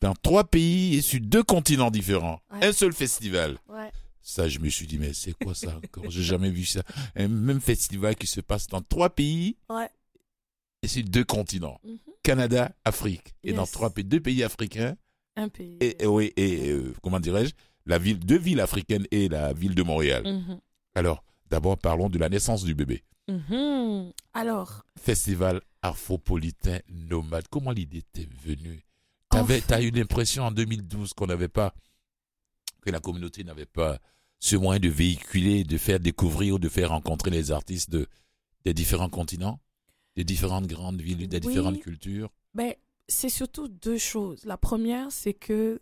[0.00, 2.40] dans trois pays et sur deux continents différents.
[2.52, 2.66] Ouais.
[2.66, 3.56] Un seul festival.
[3.68, 3.90] Ouais.
[4.20, 6.10] Ça, je me suis dit, mais c'est quoi ça encore?
[6.10, 6.82] J'ai jamais vu ça.
[7.14, 9.88] Un même festival qui se passe dans trois pays Ouais.
[10.82, 11.80] et sur deux continents.
[11.84, 11.98] Mhm.
[12.24, 13.34] Canada, Afrique.
[13.44, 14.96] Et dans trois pays, deux pays africains
[15.36, 15.76] Un pays.
[15.80, 17.52] et, et oui, et euh, comment dirais-je,
[17.86, 20.24] la ville, deux villes africaines et la ville de Montréal.
[20.24, 20.58] Mhm.
[20.96, 23.04] Alors, d'abord, parlons de la naissance du bébé.
[23.28, 24.12] Mhm.
[24.34, 27.48] Alors, Festival afropolitain nomade.
[27.48, 28.84] Comment l'idée t'est venue?
[29.30, 29.60] T'avais.
[29.60, 31.74] T'as eu l'impression en 2012 qu'on n'avait pas,
[32.82, 33.98] que la communauté n'avait pas
[34.38, 38.06] ce moyen de véhiculer, de faire découvrir ou de faire rencontrer les artistes de,
[38.64, 39.58] des différents continents,
[40.14, 41.48] des différentes grandes villes, des Oui.
[41.48, 42.30] différentes cultures?
[42.54, 42.74] ben,
[43.08, 44.44] c'est surtout deux choses.
[44.44, 45.80] La première, c'est que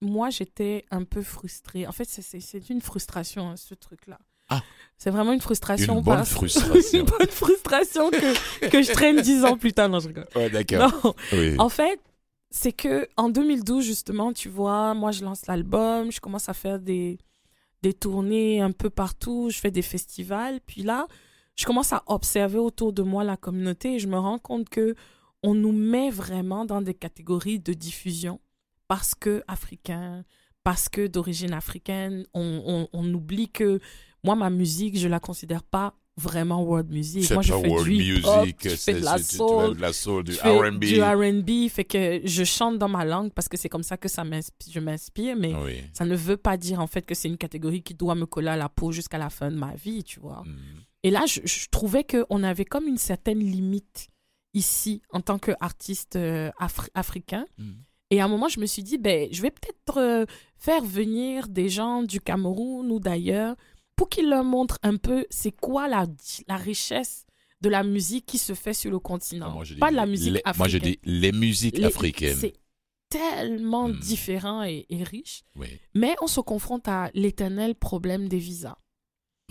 [0.00, 1.86] moi, j'étais un peu frustrée.
[1.86, 4.18] En fait, c'est- c'est c'est une frustration, hein, ce truc-là.
[4.56, 4.62] Ah.
[4.96, 5.98] C'est vraiment une frustration.
[5.98, 6.98] Une bonne parce- frustration.
[7.00, 9.88] une bonne frustration que, que je traîne dix ans plus tard.
[9.88, 10.26] Non, je rigole.
[10.34, 11.14] Ouais, d'accord.
[11.32, 11.54] Oui.
[11.58, 12.00] En fait,
[12.50, 16.78] c'est que en 2012 justement, tu vois, moi je lance l'album, je commence à faire
[16.78, 17.18] des
[17.82, 21.06] des tournées un peu partout, je fais des festivals, puis là,
[21.54, 24.94] je commence à observer autour de moi la communauté et je me rends compte que
[25.42, 28.40] on nous met vraiment dans des catégories de diffusion
[28.88, 30.24] parce que africain,
[30.62, 33.80] parce que d'origine africaine, on, on, on oublie que
[34.24, 37.24] moi ma musique, je la considère pas vraiment world music.
[37.24, 39.92] C'est Moi je fais world du music, je fais c'est de la soul, de la
[39.92, 40.78] soul, du R&B.
[40.78, 44.08] Du R&B, fait que je chante dans ma langue parce que c'est comme ça que
[44.08, 44.22] ça
[44.70, 45.82] je m'inspire, mais Oui.
[45.92, 48.48] ça ne veut pas dire en fait que c'est une catégorie qui doit me coller
[48.50, 50.42] à la peau jusqu'à la fin de ma vie, tu vois.
[50.46, 50.56] Mm.
[51.02, 54.08] Et là, je, je trouvais qu'on avait comme une certaine limite
[54.54, 57.44] ici en tant qu'artiste euh, afri- africain.
[57.58, 57.72] Mm.
[58.10, 60.24] Et à un moment, je me suis dit, ben, je vais peut-être euh,
[60.56, 63.56] faire venir des gens du Cameroun ou d'ailleurs
[63.96, 66.06] pour qu'ils leur montrent un peu c'est quoi la,
[66.48, 67.26] la richesse
[67.60, 69.46] de la musique qui se fait sur le continent?
[69.50, 70.58] Ah, moi, Pas de la musique les- africaine.
[70.58, 72.36] Moi, je dis les musiques Les- africaines.
[72.38, 72.54] C'est
[73.08, 73.98] tellement Hmm.
[73.98, 75.42] différent et, et riche.
[75.56, 75.68] Oui.
[75.94, 78.76] Mais on se confronte à l'éternel problème des visas.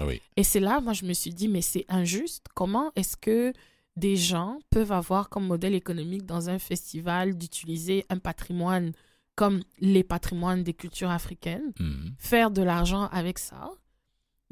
[0.01, 0.21] Oui.
[0.35, 2.47] Et c'est là, moi, je me suis dit, mais c'est injuste.
[2.55, 3.53] Comment est-ce que
[3.95, 8.91] des gens peuvent avoir comme modèle économique dans un festival d'utiliser un patrimoine
[9.35, 12.13] comme les patrimoines des cultures africaines, Mhm.
[12.19, 13.71] faire de l'argent avec ça,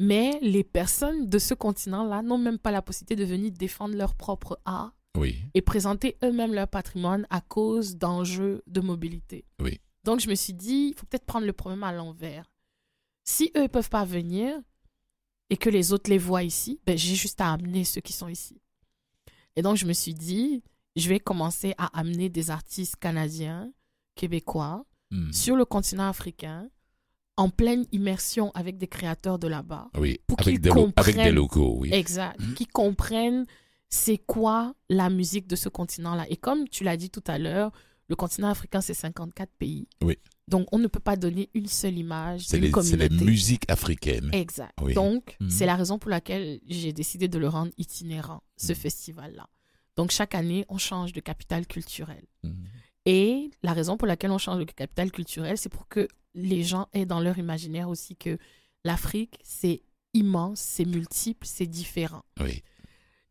[0.01, 4.15] mais les personnes de ce continent-là n'ont même pas la possibilité de venir défendre leur
[4.15, 5.37] propre art Oui.
[5.53, 9.45] et présenter eux-mêmes leur patrimoine à cause d'enjeux de mobilité.
[9.59, 9.79] Oui.
[10.03, 12.51] Donc je me suis dit, il faut peut-être prendre le problème à l'envers.
[13.23, 14.59] Si eux ne peuvent pas venir
[15.51, 18.27] et que les autres les voient ici, ben, j'ai juste à amener ceux qui sont
[18.27, 18.59] ici.
[19.55, 20.63] Et donc, je me suis dit,
[20.95, 23.71] je vais commencer à amener des artistes canadiens,
[24.15, 25.29] québécois, Hmm.
[25.33, 26.69] sur le continent africain,
[27.41, 29.89] en pleine immersion avec des créateurs de là-bas.
[29.97, 31.89] Oui, Pour avec des, avec locaux, oui.
[31.93, 32.39] Exact.
[32.39, 32.53] Mhm.
[32.53, 33.45] Qui comprennent
[33.89, 36.25] c'est quoi la musique de ce continent-là.
[36.29, 37.71] Et comme tu l'as dit tout à l'heure,
[38.07, 39.87] le continent africain, c'est 54 pays.
[40.03, 40.17] Oui.
[40.47, 43.23] Donc, on ne peut pas donner une seule image C'est d'une communauté.
[43.23, 44.29] musiques africaines.
[44.33, 44.73] Exact.
[44.81, 44.93] Oui.
[44.93, 45.49] Donc, Mhm.
[45.49, 48.77] c'est la raison pour laquelle j'ai décidé de le rendre itinérant, ce Mhm.
[48.77, 49.47] festival-là.
[49.97, 52.25] Donc, chaque année, on change de capitale culturelle.
[53.05, 56.87] Et la raison pour laquelle on change de capitale culturelle, c'est pour que les gens
[56.93, 58.37] aient dans leur imaginaire aussi que
[58.83, 59.81] l'Afrique, c'est
[60.13, 62.23] immense, c'est multiple, c'est différent.
[62.39, 62.63] Oui.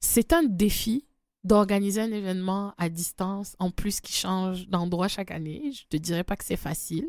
[0.00, 1.06] C'est un défi
[1.44, 5.72] d'organiser un événement à distance, en plus qui change d'endroit chaque année.
[5.72, 7.06] Je te dirais pas que c'est facile,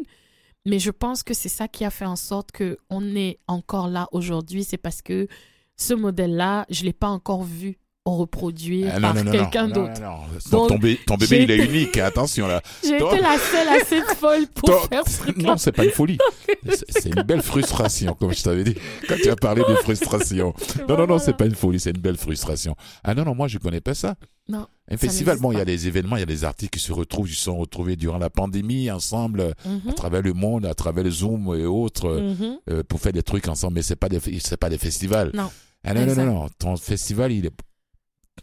[0.65, 3.87] mais je pense que c'est ça qui a fait en sorte que on est encore
[3.87, 4.63] là aujourd'hui.
[4.63, 5.27] C'est parce que
[5.75, 10.01] ce modèle-là, je l'ai pas encore vu reproduire Ah, par non, non, quelqu'un d'autre.
[10.01, 10.17] non, non.
[10.49, 12.61] Ton, Donc, ton bé- ton bébé, il est unique, attention là.
[12.83, 15.49] J'ai été la seule assez folle pour faire ce truc-là.
[15.51, 16.17] Non, c'est pas une folie.
[16.89, 18.75] C'est une belle frustration, comme je t'avais dit.
[19.07, 20.53] Quand tu as parlé de frustration.
[20.87, 22.75] Non, non, non, c'est pas une folie, c'est une belle frustration.
[23.03, 24.15] Ah non, non, moi, je connais pas ça.
[24.47, 26.79] Non, Un festival, bon, il y a des événements, il y a des artistes qui
[26.79, 30.65] se retrouvent, ils se sont retrouvés durant la pandémie ensemble, Mhm, à travers le monde,
[30.65, 32.57] à travers le Zoom et autres, euh, mhm.
[32.69, 35.31] euh, pour faire des trucs ensemble, mais c'est pas des, c'est pas des festivals.
[35.33, 35.49] Non.
[35.83, 37.51] Ah non, non, non, non, ton festival, il est.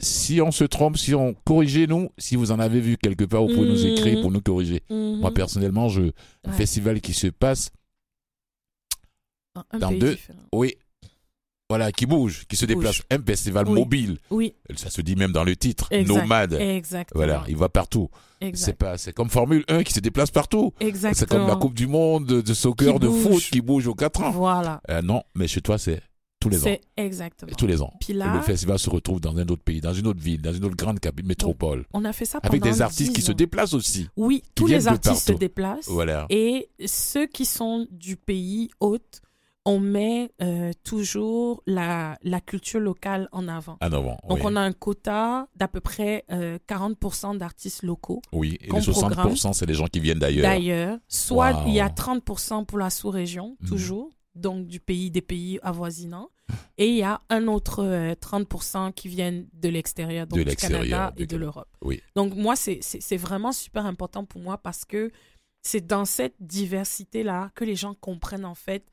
[0.00, 3.54] Si on se trompe, si on corrigez-nous, si vous en avez vu quelque part, vous
[3.54, 3.92] pouvez nous Mhm.
[3.92, 4.82] écrire pour nous corriger.
[4.90, 5.34] Moi, Mhm.
[5.34, 6.12] personnellement, je,
[6.44, 7.70] un festival qui se passe,
[9.72, 10.38] Un- dans deux- différent.
[10.52, 10.74] oui,
[11.68, 12.76] voilà, qui bouge, qui se Bouge.
[12.76, 13.02] déplace.
[13.10, 13.74] Un festival Oui.
[13.74, 16.14] mobile, Oui, ça se dit même dans le titre, Exact.
[16.22, 16.52] nomade.
[16.54, 17.18] exactement.
[17.18, 18.08] Voilà, il va partout.
[18.54, 20.72] C'est pas, c'est comme Formule 1 qui se déplace partout.
[20.78, 21.14] Exactement.
[21.14, 23.22] C'est comme la Coupe du Monde de, soccer, Qui de bouge.
[23.22, 24.30] foot qui bouge aux 4 ans.
[24.30, 24.80] Voilà.
[24.90, 26.00] Euh, non, mais chez toi, c'est
[26.40, 26.64] tous les ans.
[26.64, 27.52] C'est exactement.
[27.56, 27.92] Tous les ans.
[28.00, 30.40] Puis Et là- le festival se retrouve dans un autre pays, dans une autre ville,
[30.40, 31.84] dans une autre grande métropole.
[31.92, 34.08] On a fait ça pendant Avec des artistes 10 qui se déplacent aussi.
[34.16, 35.88] Oui, tous les artistes se déplacent.
[35.88, 36.26] Voilà.
[36.30, 39.20] Et ceux qui sont du pays hôte,
[39.64, 43.76] on met euh, toujours la, la culture locale en avant.
[43.82, 44.16] En avant.
[44.26, 48.22] Donc, on a un quota d'à peu près euh, 40% d'artistes locaux.
[48.32, 49.36] Oui, et les 60%, programme.
[49.52, 50.44] c'est les gens qui viennent d'ailleurs.
[50.48, 51.64] D'ailleurs, soit Wow.
[51.66, 53.68] il y a 30% pour la sous-région, Mhm.
[53.68, 54.10] toujours,
[54.40, 56.30] donc du pays, des pays avoisinants.
[56.78, 60.56] Et il y a un autre euh, 30% qui viennent de l'extérieur, donc De du
[60.56, 61.68] Canada et de l'Europe.
[61.82, 62.00] Oui.
[62.16, 62.80] Donc moi, c'est-
[63.16, 65.10] vraiment super important pour moi parce que
[65.62, 68.84] c'est dans cette diversité-là que les gens comprennent en fait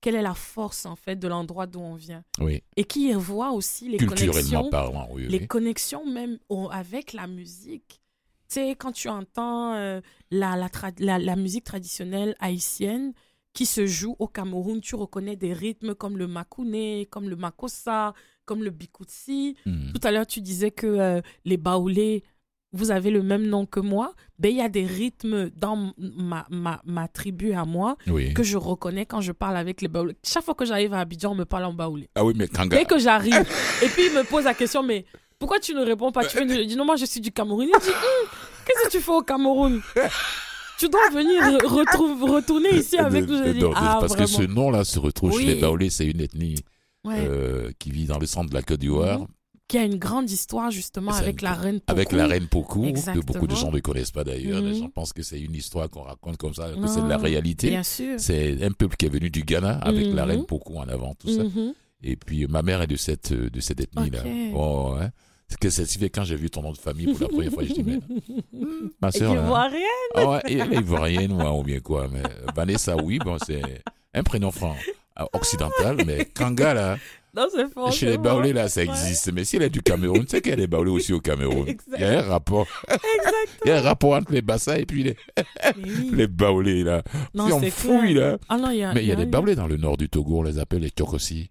[0.00, 2.24] quelle est la force en fait de l'endroit d'où on vient.
[2.40, 5.26] Oui, Et qui voient aussi les connexions parlant, oui.
[5.28, 5.46] les oui.
[5.46, 8.00] connexions même au- avec la musique.
[8.48, 10.00] Tu sais, quand tu entends euh,
[10.30, 13.12] la, la, tra- la, la musique traditionnelle haïtienne
[13.54, 18.12] qui se joue au Cameroun, tu reconnais des rythmes comme le makouné, comme le makossa,
[18.44, 19.56] comme le bikoutsi.
[19.64, 19.92] Hmm.
[19.94, 22.24] Tout à l'heure, tu disais que euh, les baoulés,
[22.72, 24.12] vous avez le même nom que moi.
[24.40, 28.34] Ben, il y a des rythmes dans ma, ma, ma tribu à moi Oui.
[28.34, 30.16] que je reconnais quand je parle avec les baoulés.
[30.24, 32.10] Chaque fois que j'arrive à Abidjan, on me parle en baoulé.
[32.16, 32.76] Ah oui, mais Kanga.
[32.76, 33.34] Dès que j'arrive,
[33.82, 35.04] et puis il me pose la question, mais
[35.38, 36.24] pourquoi tu ne réponds pas?
[36.26, 36.52] Tu de...
[36.52, 37.68] Je dis non, moi je suis du Cameroun.
[37.72, 38.28] Il dit, Hum,
[38.66, 39.80] qu'est-ce que tu fais au Cameroun?
[40.78, 44.98] Tu dois venir retrouve- retourner ici avec dis, Non, ah, parce que ce nom-là se
[44.98, 45.42] retrouve Oui.
[45.46, 46.56] chez les Baoulés, c'est une ethnie
[47.04, 47.16] Ouais.
[47.18, 49.26] euh, qui vit dans le centre de la Côte d'Ivoire, Mhm.
[49.66, 52.16] Qui a une grande histoire justement avec une- la reine avec Pokou.
[52.18, 54.60] la reine Pokou, que beaucoup de gens ne connaissent pas d'ailleurs.
[54.60, 54.78] Les Mhm.
[54.78, 57.78] gens pensent que c'est une histoire qu'on raconte comme ça, que c'est de la réalité.
[58.18, 60.30] C'est un peuple qui est venu du Ghana avec la Mhm.
[60.30, 61.42] reine Pokou en avant, tout ça.
[62.02, 64.20] Et puis ma mère est de cette de cette ethnie-là.
[64.20, 64.52] Ok.
[64.54, 65.08] Oh, ouais.
[65.48, 67.52] C'est que c'est si fait quand j'ai vu ton nom de famille pour la première
[67.52, 67.98] fois, je dis mais
[69.00, 69.30] ma sœur.
[69.30, 69.86] qui là, voit rien.
[70.14, 72.08] Ah ouais, elle est ivoirienne ou, ou bien quoi.
[72.10, 72.22] Mais
[72.54, 73.60] Vanessa, oui, bon, c'est
[74.14, 74.74] un prénom franc
[75.20, 76.96] euh, occidental, mais Kanga, là,
[77.36, 77.92] Non, c'est fort.
[77.92, 78.86] chez les Baoulés, là, ça Ouais.
[78.88, 79.32] existe.
[79.32, 81.20] Mais si elle est du Cameroun, tu sais qu'il y a des Baoulés aussi au
[81.20, 81.68] Cameroun.
[81.68, 81.96] Exact.
[81.98, 82.66] Il y a un rapport.
[83.64, 85.16] Il y a un rapport entre les Bassa et puis les,
[85.76, 86.10] oui.
[86.14, 87.02] les Baoulés, là.
[87.34, 88.38] Non, si on fouille, là.
[88.48, 89.26] Ah non, il y a, Mais il y a des.
[89.26, 91.50] Baoulés dans le nord du Togo, on les appelle les Tchokosi.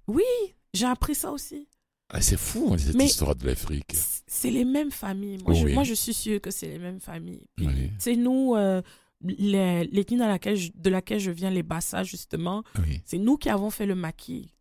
[0.73, 1.67] J'ai appris ça aussi.
[2.15, 3.93] Ah, c'est fou, hein, cette Mais- histoire de l'Afrique.
[4.27, 5.39] C'est les mêmes familles.
[5.43, 5.73] Moi, je, Oui.
[5.73, 7.47] moi, je suis sûre que c'est les mêmes familles.
[7.59, 7.89] Oui.
[7.97, 8.81] C'est nous, euh,
[9.21, 13.95] l'ethnie de laquelle je viens, les Bassa, justement, Oui, c'est nous qui avons fait le
[13.95, 14.53] maquis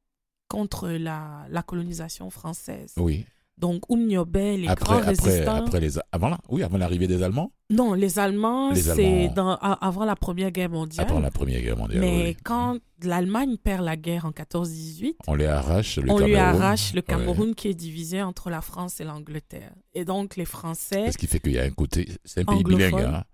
[0.48, 2.94] contre la, la colonisation française.
[2.96, 3.24] oui.
[3.58, 5.54] Donc, Oumniobe, les Après, grands après, résistants.
[5.66, 10.16] après les, avant là, oui, avant l'arrivée des Allemands, Non, les Allemands, c'est avant la
[10.16, 11.06] Première Guerre mondiale.
[11.06, 12.00] après la Première Guerre mondiale.
[12.00, 12.36] Mais oui.
[12.42, 16.60] quand l'Allemagne perd la guerre en 14-18, on les arrache le on lui Cameroun.
[16.62, 17.02] arrache le Ouais.
[17.06, 19.72] Cameroun qui est divisé entre la France et l'Angleterre.
[19.94, 22.64] Et donc, les Français Ce qui fait qu'il y a un côté, c'est un pays
[22.64, 22.94] bilingue.
[22.94, 23.24] Hein.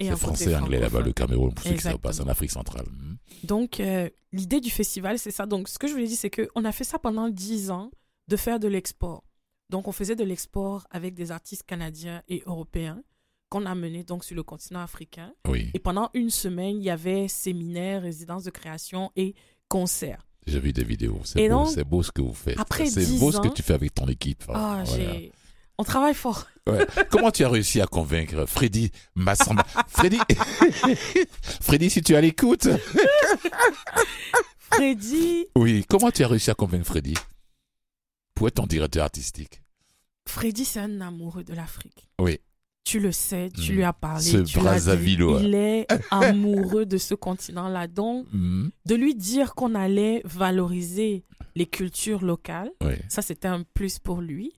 [0.00, 2.12] C'est français, anglais là-bas, le Cameroun, pour ceux qui savent pas, Exactement.
[2.12, 2.86] c'est en Afrique centrale.
[2.90, 3.16] Mhm.
[3.44, 5.46] Donc, euh, l'idée du festival, c'est ça.
[5.46, 7.90] Donc, ce que je voulais dire, c'est qu'on a fait ça pendant 10 ans,
[8.26, 9.22] de faire de l'export.
[9.72, 13.02] Donc, on faisait de l'export avec des artistes canadiens et européens
[13.48, 15.32] qu'on a menés donc sur le continent africain.
[15.48, 19.34] Oui, Et pendant une semaine, il y avait séminaires, résidences de création et
[19.68, 20.26] concerts.
[20.46, 21.22] j'ai vu des vidéos.
[21.24, 22.60] C'est beau, donc, c'est beau ce que vous faites.
[22.60, 24.44] après C'est 10 beau ce que tu fais avec ton équipe.
[24.50, 25.14] Ah, voilà.
[25.78, 26.48] On travaille fort.
[26.66, 26.86] Ouais.
[27.10, 29.64] Comment tu as réussi à convaincre Freddy Massamba?
[29.88, 30.18] Freddy,
[31.62, 32.68] Freddy, si tu es à l'écoute.
[34.58, 37.14] Freddy, Oui, comment tu as réussi à convaincre Freddy?
[38.34, 39.61] Pour être ton directeur artistique
[40.28, 42.08] Freddy, c'est un amoureux de l'Afrique.
[42.20, 42.38] Oui.
[42.84, 43.74] Tu le sais, tu Mm.
[43.76, 44.22] lui as parlé.
[44.24, 44.58] Ce tu.
[44.58, 45.40] Brazzavillois.
[45.42, 47.86] Il est amoureux de ce continent-là.
[47.86, 48.70] Donc, Mhm.
[48.86, 52.94] de lui dire qu'on allait valoriser les cultures locales, Oui.
[53.08, 54.52] ça c'était un plus pour lui.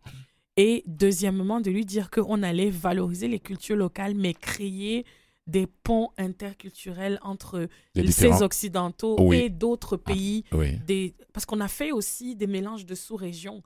[0.57, 5.05] Et deuxièmement, de lui dire qu'on allait valoriser les cultures locales, mais créer
[5.47, 9.37] des ponts interculturels entre Les ces occidentaux Oui.
[9.37, 10.45] et d'autres pays.
[10.53, 10.79] Oui.
[10.87, 11.15] Des...
[11.35, 13.63] Parce qu'on a fait aussi des mélanges de sous-régions.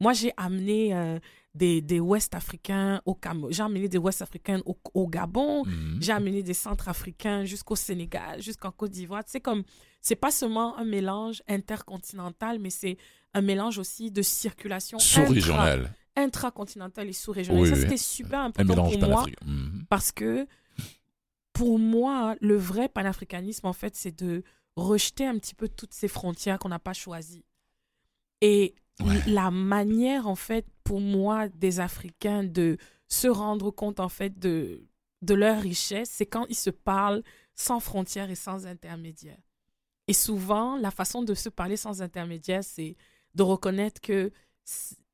[0.00, 1.18] Moi, j'ai amené euh,
[1.54, 3.52] des, des Ouest-Africains au Cameroun.
[3.52, 5.64] J'ai amené des Ouest-Africains au, au Gabon.
[5.64, 5.98] Mhm.
[6.00, 9.22] J'ai amené des Centrafricains jusqu'au Sénégal, jusqu'en Côte d'Ivoire.
[9.26, 9.62] C'est comme,
[10.00, 12.98] c'est pas seulement un mélange intercontinental, mais c'est
[13.34, 15.94] un mélange aussi de circulation intra, Sous-régional.
[16.14, 17.62] intracontinentale et sous-régionale.
[17.62, 17.80] Oui, ça, oui.
[17.82, 19.26] c'était super important pour moi.
[19.46, 19.86] Mhm.
[19.88, 20.46] parce que
[21.52, 24.42] pour moi, le vrai panafricanisme, en fait, c'est de
[24.76, 27.44] rejeter un petit peu toutes ces frontières qu'on n'a pas choisies.
[28.42, 28.74] Et
[29.04, 29.20] Ouais.
[29.26, 32.78] la manière, en fait, pour moi, des Africains de
[33.08, 34.86] se rendre compte, en fait, de,
[35.22, 37.22] de leur richesse, c'est quand ils se parlent
[37.54, 39.40] sans frontières et sans intermédiaires.
[40.08, 42.96] Et souvent, la façon de se parler sans intermédiaire, c'est
[43.34, 44.30] de reconnaître que,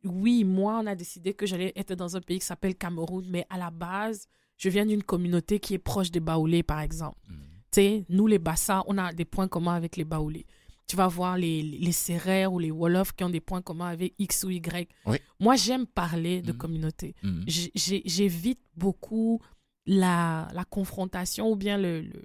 [0.05, 3.47] oui, moi, on a décidé que j'allais être dans un pays qui s'appelle Cameroun, mais
[3.49, 4.29] à la base,
[4.59, 7.19] je viens d'une communauté qui est proche des Baoulés, par exemple.
[7.29, 7.37] Mhm.
[7.73, 10.47] Tu sais, nous, les Bassa, on a des points communs avec les Baoulés.
[10.93, 14.13] Tu vas voir les, les Sérères ou les Wolofs qui ont des points communs avec
[14.19, 14.91] X ou Y.
[15.07, 15.17] Oui.
[15.41, 16.59] Moi, j'aime parler de Mhm.
[16.59, 17.15] communauté.
[17.47, 19.41] J'ai- J'évite beaucoup
[19.87, 22.25] la, la confrontation ou bien le, le-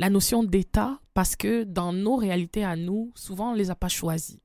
[0.00, 3.76] la notion d'État parce que dans nos réalités à nous, souvent, on ne les a
[3.76, 4.40] pas choisis.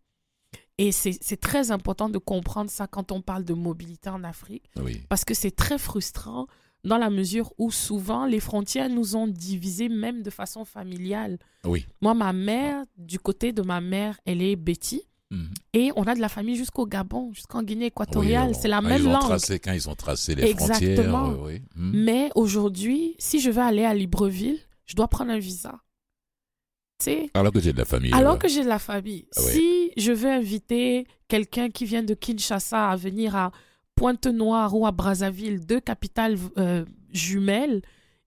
[0.77, 4.69] Et c'est c'est très important de comprendre ça quand on parle de mobilité en Afrique
[4.79, 5.01] Oui.
[5.09, 6.45] parce que c'est très frustrant
[6.83, 11.39] dans la mesure où souvent les frontières nous ont divisés même de façon familiale.
[11.63, 11.85] Oui.
[12.01, 15.01] Moi, ma mère, du côté de ma mère, elle est Betty.
[15.31, 15.49] Mhm.
[15.73, 18.53] Et on a de la famille jusqu'au Gabon, jusqu'en Guinée équatoriale.
[18.53, 19.19] c'est la quand même ils ont.
[19.19, 21.25] Tracé, quand ils ont tracé les Exactement.
[21.25, 21.43] frontières.
[21.43, 21.61] euh, oui.
[21.75, 21.91] Mhm.
[22.03, 25.79] Mais aujourd'hui, si je veux aller à Libreville, je dois prendre un visa.
[26.99, 28.11] Tu sais, Alors que j'ai de la famille.
[28.13, 28.37] alors là-bas.
[28.37, 29.25] que j'ai de la famille.
[29.35, 29.41] Ah.
[29.41, 33.51] Si je veux inviter quelqu'un qui vient de Kinshasa à venir à
[33.95, 37.81] Pointe-Noire ou à Brazzaville, deux capitales euh, jumelles,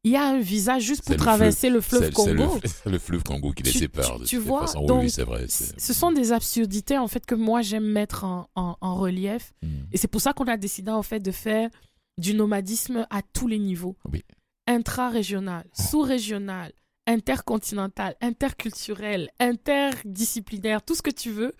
[0.04, 2.60] il y a un visa juste pour traverser le fleuve le, Congo.
[2.64, 4.20] c'est le fleuve Congo qui les Tu- sépare.
[4.24, 4.86] tu- vois, façon.
[4.86, 5.46] Donc, oui, vrai.
[5.48, 9.88] Ce sont des absurdités en fait que moi j'aime mettre en, en- en relief Mhm.
[9.92, 11.70] et c'est pour ça qu'on a décidé en fait de faire
[12.18, 13.96] du nomadisme à tous les niveaux.
[14.12, 14.22] Oui.
[14.68, 16.72] Intra-régional, sous-régional,
[17.08, 21.52] intercontinental, interculturel, interdisciplinaire, tout ce que tu veux.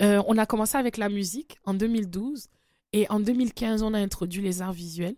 [0.00, 2.48] Euh, on a commencé avec la musique en 2012
[2.92, 5.16] et en 2015 on a introduit les arts visuels.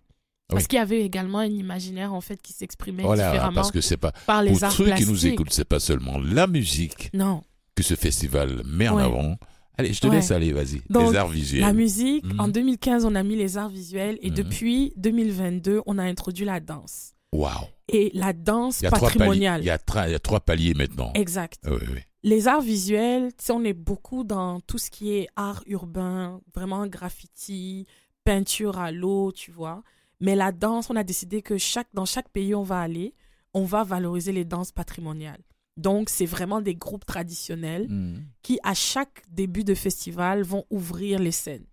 [0.49, 0.69] Parce Oui.
[0.69, 3.97] qu'il y avait également un imaginaire en fait qui s'exprimait Voilà, différemment parce que c'est
[3.97, 4.13] pas.
[4.27, 5.07] par les Pour arts ceux plastiques.
[5.07, 7.43] qui nous écoutent, c'est pas seulement la musique Non,
[7.75, 9.03] que ce festival met en Ouais.
[9.03, 9.39] avant.
[9.79, 10.17] Allez, je te Ouais.
[10.17, 10.83] laisse aller, vas-y.
[10.91, 11.63] Les arts visuels.
[11.63, 12.41] La musique, Mhm.
[12.41, 14.37] en 2015, on a mis les arts visuels et Mhm.
[14.37, 17.15] depuis 2022, on a introduit la danse.
[17.33, 17.51] Waouh.
[17.89, 19.19] Et la danse Il y a trois paliers.
[19.19, 19.63] patrimoniale.
[19.63, 21.11] Il y a, tra- il y a trois paliers maintenant.
[21.15, 21.59] Exact.
[21.67, 22.01] Oui, oui.
[22.27, 27.87] Les arts visuels, on est beaucoup dans tout ce qui est art urbain, vraiment graffiti,
[28.25, 29.83] peinture à l'eau, tu vois.
[30.21, 33.15] Mais la danse, on a décidé que chaque, dans chaque pays où on va aller,
[33.53, 35.43] on va valoriser les danses patrimoniales.
[35.77, 38.25] Donc, c'est vraiment des groupes traditionnels Mhm.
[38.43, 41.67] qui, à chaque début de festival, vont ouvrir les scènes.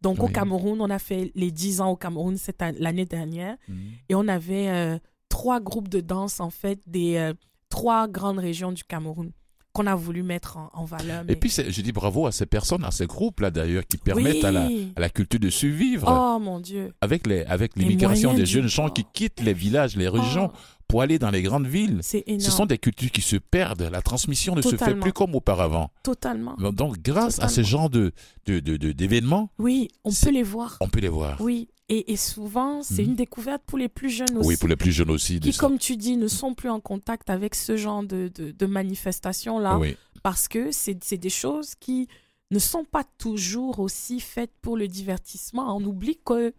[0.00, 0.28] Donc, au.
[0.28, 3.92] Cameroun, on a fait les 10 ans au Cameroun cette an- l'année dernière Mhm.
[4.08, 7.34] et on avait euh, trois groupes de danse, en fait, des euh,
[7.68, 9.30] trois grandes régions du Cameroun
[9.74, 11.24] qu'on a voulu mettre en, en valeur.
[11.28, 14.52] Et puis, je dis bravo à ces personnes, à ces groupes-là d'ailleurs, qui permettent à,
[14.52, 14.92] la, Oui.
[14.96, 16.92] à la culture de survivre Oh mon Dieu.
[17.00, 21.02] avec les avec l'immigration des jeunes gens qui quittent les villages, les régions Oh, pour
[21.02, 21.98] aller dans les grandes villes.
[22.02, 22.40] c'est énorme.
[22.40, 23.82] Ce sont des cultures qui se perdent.
[23.90, 25.90] La transmission ne se fait plus comme auparavant.
[26.04, 26.54] Totalement.
[26.72, 28.12] Donc, grâce à ce genre de
[28.46, 30.76] de- de- d'événements, Oui, on peut les voir.
[30.80, 31.40] on peut les voir.
[31.40, 31.68] Oui.
[31.90, 33.10] Et, et souvent, c'est Mhm.
[33.10, 34.48] une découverte pour les plus jeunes aussi.
[34.48, 35.38] Oui, pour les plus jeunes aussi.
[35.38, 38.66] qui, comme tu dis, ne sont plus en contact avec ce genre de, de, de
[38.66, 39.78] manifestations-là.
[39.78, 39.96] Oui.
[40.22, 42.08] parce que c'est des choses qui
[42.50, 45.76] ne sont pas toujours aussi faites pour le divertissement.
[45.76, 46.54] On oublie que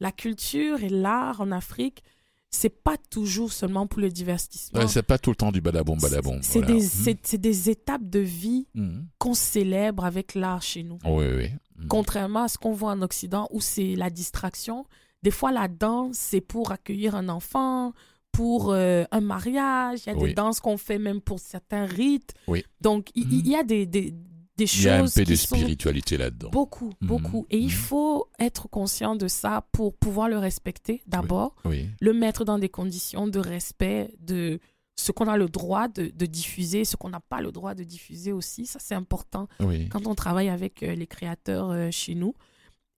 [0.00, 2.02] la culture et l'art en Afrique,
[2.50, 4.80] c'est pas toujours seulement pour le divertissement.
[4.80, 6.40] Ouais, c'est pas tout le temps du badaboum, badaboum.
[6.42, 6.74] c'est voilà.
[6.74, 6.80] des,
[7.22, 9.06] c'est des étapes de vie Mhm.
[9.18, 10.98] qu'on célèbre avec l'art chez nous.
[11.06, 11.48] Oui, oui.
[11.78, 11.88] Mhm.
[11.88, 14.86] Contrairement à ce qu'on voit en Occident où c'est la distraction,
[15.22, 17.92] des fois la danse, c'est pour accueillir un enfant,
[18.32, 20.00] pour euh, un mariage.
[20.06, 20.28] Il y a Oui.
[20.28, 22.34] des danses qu'on fait même pour certains rites.
[22.48, 22.64] Oui.
[22.80, 24.10] Donc, il il y, a des, des,
[24.58, 26.50] des Il y a un choses peu de spiritualité là-dedans.
[26.50, 27.08] beaucoup, Mhm.
[27.08, 27.46] beaucoup.
[27.50, 27.70] Et il Mhm.
[27.70, 31.88] faut être conscient de ça pour pouvoir le respecter d'abord, Oui.
[32.00, 34.60] le mettre dans des conditions de respect de
[34.98, 37.84] ce qu'on a le droit de, de diffuser, ce qu'on n'a pas le droit de
[37.84, 38.64] diffuser aussi.
[38.66, 39.88] Ça, c'est important Oui.
[39.90, 42.34] quand on travaille avec euh, les créateurs euh, chez nous.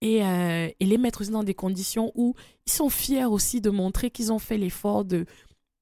[0.01, 2.33] Et, euh, et les mettre aussi dans des conditions où
[2.65, 5.25] ils sont fiers aussi de montrer qu'ils ont fait l'effort de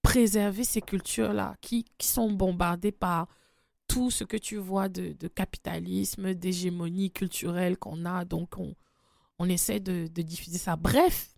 [0.02, 3.28] préserver ces cultures-là qui, qui sont bombardées par
[3.88, 8.26] tout ce que tu vois de, de capitalisme, d'hégémonie culturelle qu'on a.
[8.26, 8.74] Donc, on,
[9.38, 10.76] on essaie de, de diffuser ça.
[10.78, 11.36] Bref,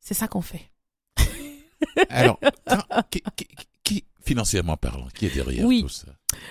[0.00, 0.70] c'est ça qu'on fait.
[2.10, 3.46] Alors, quand- qui, qui-
[3.84, 5.82] qui- financièrement parlant, qui est derrière Oui.
[5.82, 6.06] tout ça?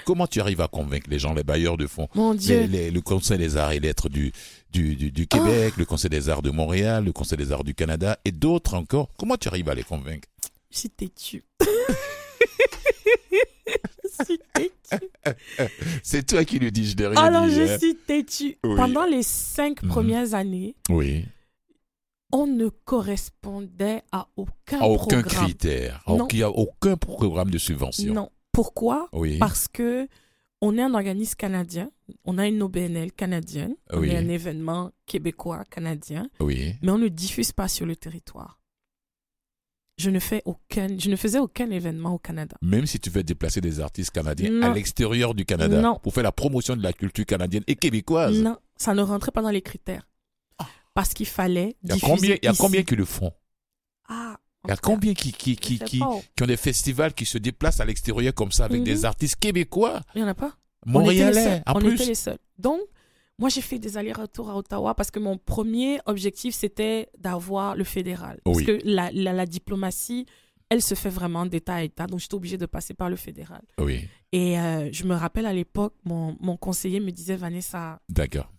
[0.06, 2.08] Comment tu arrives à convaincre les gens, les bailleurs de fonds?
[2.16, 2.62] Mon Dieu.
[2.62, 4.32] les- les- le Conseil des arts et lettres du,
[4.72, 7.76] du, du, du Québec, le Conseil des arts de Montréal, le Conseil des arts du
[7.76, 9.10] Canada et d'autres encore.
[9.18, 10.28] Comment tu arrives à les convaincre?
[10.72, 11.44] Je suis têtue.
[14.04, 15.06] je suis têtue.
[16.04, 17.78] C'est toi qui le dis, je rien Alors, je hein.
[17.78, 18.58] suis têtue.
[18.64, 18.76] Oui.
[18.76, 19.90] Pendant les cinq Mhm.
[19.90, 21.26] premières années, Oui.
[22.32, 25.46] On ne correspondait à aucun À aucun programme.
[25.46, 26.04] critère.
[26.08, 26.28] Non.
[26.32, 28.14] Il n'y a aucun programme de subvention.
[28.14, 28.30] Non.
[28.52, 29.10] Pourquoi?
[29.14, 29.38] Oui.
[29.38, 30.08] Parce que
[30.62, 31.92] on est un organisme canadien,
[32.24, 34.10] on a une OBNL canadienne, on Oui.
[34.10, 36.76] est un événement québécois canadien, Oui.
[36.82, 38.60] mais on ne diffuse pas sur le territoire.
[39.98, 42.58] Je ne fais aucun, je ne faisais aucun événement au Canada.
[42.62, 44.68] Même si tu veux déplacer des artistes canadiens Non.
[44.72, 46.00] à l'extérieur du Canada Non.
[46.02, 48.38] pour faire la promotion de la culture canadienne et québécoise.
[48.42, 50.06] Non, ça ne rentrait pas dans les critères.
[50.96, 53.32] Parce qu'il fallait Il y a combien, il y a combien qui le font
[54.08, 57.38] Ah, Il y a combien qui, qui, qui, qui, qui ont des festivals qui se
[57.38, 58.86] déplacent à l'extérieur comme ça avec Mhm.
[58.86, 60.56] des artistes québécois, Il n'y en a pas.
[60.88, 61.64] On était les montréalais seuls.
[61.68, 62.38] en on plus était les seuls.
[62.58, 62.80] Donc,
[63.38, 67.84] moi, j'ai fait des allers-retours à Ottawa parce que mon premier objectif, c'était d'avoir le
[67.84, 68.40] fédéral.
[68.46, 70.26] Parce que la, la, la diplomatie,
[70.70, 72.08] elle se fait vraiment d'État à État.
[72.08, 73.62] Donc, j'étais obligée de passer par le fédéral.
[73.78, 78.52] Oui, Et euh, je me rappelle à l'époque, mon, mon conseiller me disait, Vanessa, d'accord.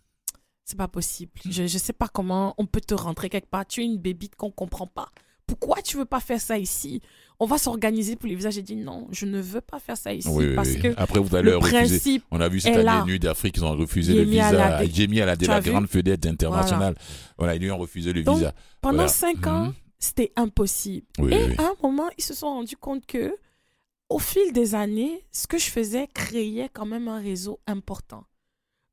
[0.67, 1.31] C'est pas possible.
[1.49, 3.64] Je ne sais pas comment on peut te rentrer quelque part.
[3.67, 5.09] Tu es une bébite qu'on comprend pas.
[5.47, 7.01] Pourquoi tu veux pas faire ça ici?
[7.39, 8.55] On va s'organiser pour les visages.
[8.55, 10.81] J'ai dit non, je ne veux pas faire ça ici Oui, parce oui.
[10.81, 12.21] que Après, vous allez le refuser.
[12.33, 13.07] On a vu cette année.
[13.07, 14.81] Nuit d'Afrique, ils ont refusé le mis à visa.
[14.81, 16.97] la mis à la, de la grande vedette internationale.
[17.39, 17.55] Voilà.
[17.55, 18.53] ils lui ont refusé le Donc, visa.
[18.81, 19.09] pendant Voilà.
[19.09, 19.75] cinq ans, Mhm.
[20.01, 21.07] c'était impossible.
[21.21, 23.33] Oui, Et à un moment, ils se sont rendus compte que,
[24.09, 28.25] au fil des années, ce que je faisais créait quand même un réseau important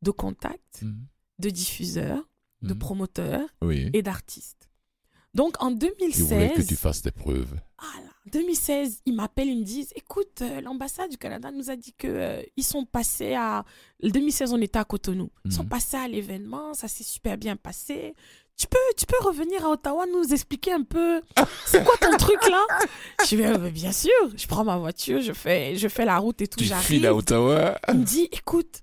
[0.04, 1.06] de contacts, Mhm.
[1.40, 2.28] De diffuseurs,
[2.62, 2.80] de Mhm.
[2.80, 3.90] promoteurs Oui.
[3.94, 4.70] et d'artistes.
[5.34, 5.90] Donc en Ils voulaient
[6.52, 7.56] que 2016, tu fasses tes preuves.
[7.80, 11.76] ah là, 2016, ils m'appellent, ils me disent, écoute, euh, l'ambassade du Canada nous a
[11.76, 13.66] dit que euh, ils sont passés à,
[14.00, 15.70] le 2016, on était à Cotonou, ils sont Mhm.
[15.70, 18.14] passés à l'événement, ça s'est super bien passé.
[18.56, 21.22] Tu peux, tu peux revenir à Ottawa nous expliquer un peu,
[21.66, 22.64] c'est quoi ton truc là?
[23.28, 26.40] Je vais, euh, bien sûr, je prends ma voiture, je fais, je fais la route
[26.44, 27.04] et tout, j'arrive.
[27.08, 27.80] à Ottawa.
[27.92, 28.83] Il me dit, écoute,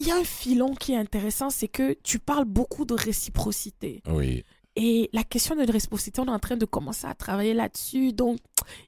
[0.00, 4.02] il y a un filon qui est intéressant, c'est que tu parles beaucoup de réciprocité.
[4.08, 4.44] Oui.
[4.76, 8.12] Et la question de réciprocité, on est en train de commencer à travailler là-dessus.
[8.12, 8.38] Donc,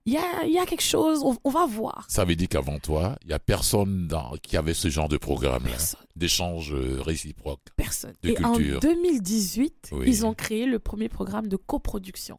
[0.06, 2.06] il y a, y a quelque chose, on, on va voir.
[2.08, 5.16] Ça veut dire qu'avant toi, il n'y a personne dans, qui avait ce genre de
[5.18, 7.60] programme-là, Personne, d'échange euh, réciproque.
[7.76, 8.14] personne.
[8.22, 8.76] De Et culture.
[8.76, 10.04] en 2018, Oui.
[10.06, 12.36] ils ont créé le premier programme de coproduction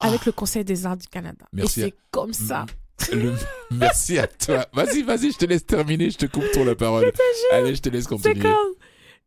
[0.00, 0.26] avec Ah.
[0.26, 1.46] le Conseil des arts du Canada.
[1.52, 2.66] Merci Et c'est comme ça.
[3.12, 3.34] Le-
[3.70, 4.66] Merci à toi.
[4.72, 7.10] Vas-y, vas-y, je te laisse terminer, je te coupe ton la parole.
[7.52, 8.42] Allez, je te laisse continuer.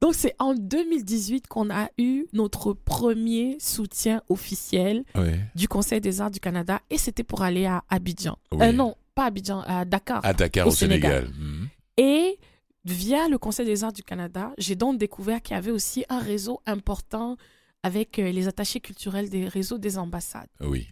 [0.01, 5.31] Donc, c'est en 2018 qu'on a eu notre premier soutien officiel Oui.
[5.55, 8.37] du Conseil des arts du Canada et c'était pour aller à Abidjan.
[8.53, 8.65] Oui.
[8.65, 10.21] Euh, non, pas Abidjan, à Dakar.
[10.23, 11.29] À Dakar, Au au, Sénégal.
[11.37, 11.67] Mhm.
[11.97, 12.37] Et
[12.85, 16.19] via le Conseil des arts du Canada, j'ai donc découvert qu'il y avait aussi un
[16.19, 17.35] réseau important
[17.83, 20.47] avec euh, les attachés culturels des réseaux des ambassades.
[20.61, 20.87] Oui,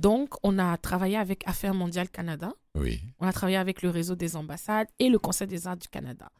[0.00, 3.00] Donc, on a travaillé avec Affaires mondiales Canada, oui.
[3.18, 6.30] on a travaillé avec le réseau des ambassades et le Conseil des arts du Canada.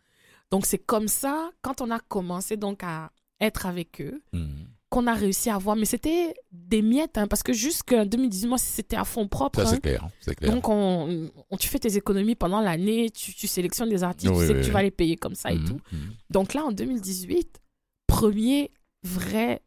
[0.50, 4.66] Donc, c'est comme ça, quand on a commencé donc à être avec eux, Mhm.
[4.88, 5.76] qu'on a réussi à voir.
[5.76, 9.62] Mais c'était des miettes, hein, parce que jusqu'en 2018, moi, c'était à fond propre.
[9.62, 9.72] Ça, hein.
[9.74, 10.08] c'est clair.
[10.20, 10.50] C'est clair.
[10.52, 14.40] Donc, on, on- tu fais tes économies pendant l'année, tu, tu sélectionnes des artistes, Oui,
[14.40, 15.80] tu sais oui, que tu vas les payer comme ça et Mhm, tout.
[15.92, 16.14] mhm.
[16.30, 17.60] Donc là, en 2018,
[18.08, 18.72] premier
[19.04, 19.62] vrai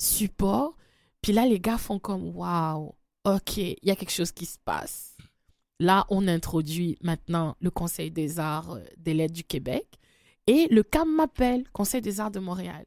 [0.00, 0.74] support.
[1.22, 2.92] Puis là, les gars font comme waouh,
[3.24, 5.16] ok, il y a quelque chose qui se passe.
[5.80, 9.86] Là, on introduit maintenant le Conseil des arts euh, des lettres du Québec
[10.46, 12.84] et le CAM m'appelle, Conseil des arts de Montréal.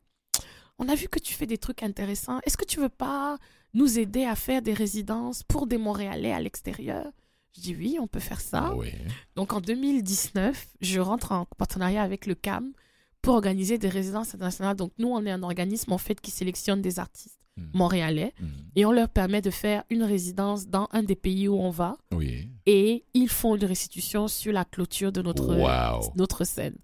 [0.79, 2.39] On a vu que tu fais des trucs intéressants.
[2.45, 3.37] Est-ce que tu veux pas
[3.73, 7.11] nous aider à faire des résidences pour des Montréalais à l'extérieur?
[7.55, 8.67] Je dis oui, on peut faire ça.
[8.67, 8.91] Ah oui.
[9.35, 12.71] Donc en 2019, je rentre en partenariat avec le CAM
[13.23, 14.75] pour organiser des résidences internationales.
[14.75, 17.39] Donc nous, on est un organisme en fait qui sélectionne des artistes.
[17.73, 18.45] Montréalais Mm.
[18.75, 21.97] et on leur permet de faire une résidence dans un des pays où on va
[22.13, 22.49] Oui.
[22.65, 26.13] et ils font une restitution sur la clôture de notre, Wow.
[26.15, 26.75] notre scène.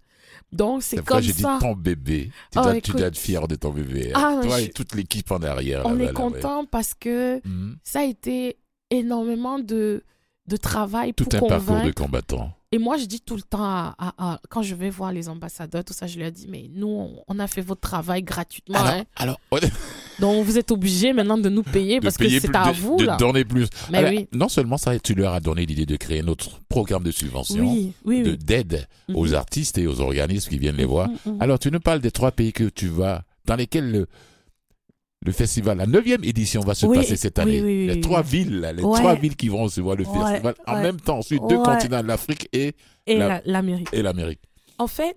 [0.52, 1.58] Donc c'est fois, comme j'ai dit ça.
[1.60, 2.30] ton bébé.
[2.52, 2.96] Tu, Oh, dois, tu écoute.
[2.98, 4.12] dois être fier de ton bébé.
[4.14, 4.36] hein.
[4.40, 5.82] Ah, Toi je- et toute l'équipe en arrière.
[5.84, 7.38] On est là, content parce que.
[7.46, 7.76] Mm.
[7.84, 8.56] ça a été
[8.90, 10.02] énormément de,
[10.46, 12.52] de travail Tout pour un parcours de combattant.
[12.74, 15.28] Et moi, je dis tout le temps, à- à- à- quand je vais voir les
[15.28, 18.78] ambassadeurs, tout ça, je leur dis, mais nous, on, on a fait votre travail gratuitement.
[18.80, 19.04] Alors, hein.
[19.16, 19.58] alors on-
[20.20, 22.96] Donc, vous êtes obligés maintenant de nous payer de parce que c'est à de, vous,
[22.96, 23.16] de là.
[23.16, 23.66] donner plus.
[23.90, 24.28] Mais Alors, oui.
[24.32, 27.92] Non seulement ça, tu leur as donné l'idée de créer notre programme de subvention, Oui,
[28.04, 29.16] oui, d'aide Mhm.
[29.16, 31.08] aux artistes et aux organismes qui viennent les voir.
[31.08, 31.42] Mhm, mhm.
[31.42, 34.06] Alors, tu nous parles des trois pays que tu vas, dans lesquels le,
[35.24, 37.60] le festival, la neuvième édition va se Oui, passer cette année.
[37.62, 38.98] oui, oui, les trois villes, les Ouais.
[38.98, 40.82] trois villes qui vont recevoir le Ouais, festival en ouais.
[40.82, 42.72] même temps sur deux continents, l'Afrique et,
[43.06, 43.88] Et la- la- l'Amérique.
[43.92, 44.40] et l'Amérique.
[44.78, 45.16] En fait,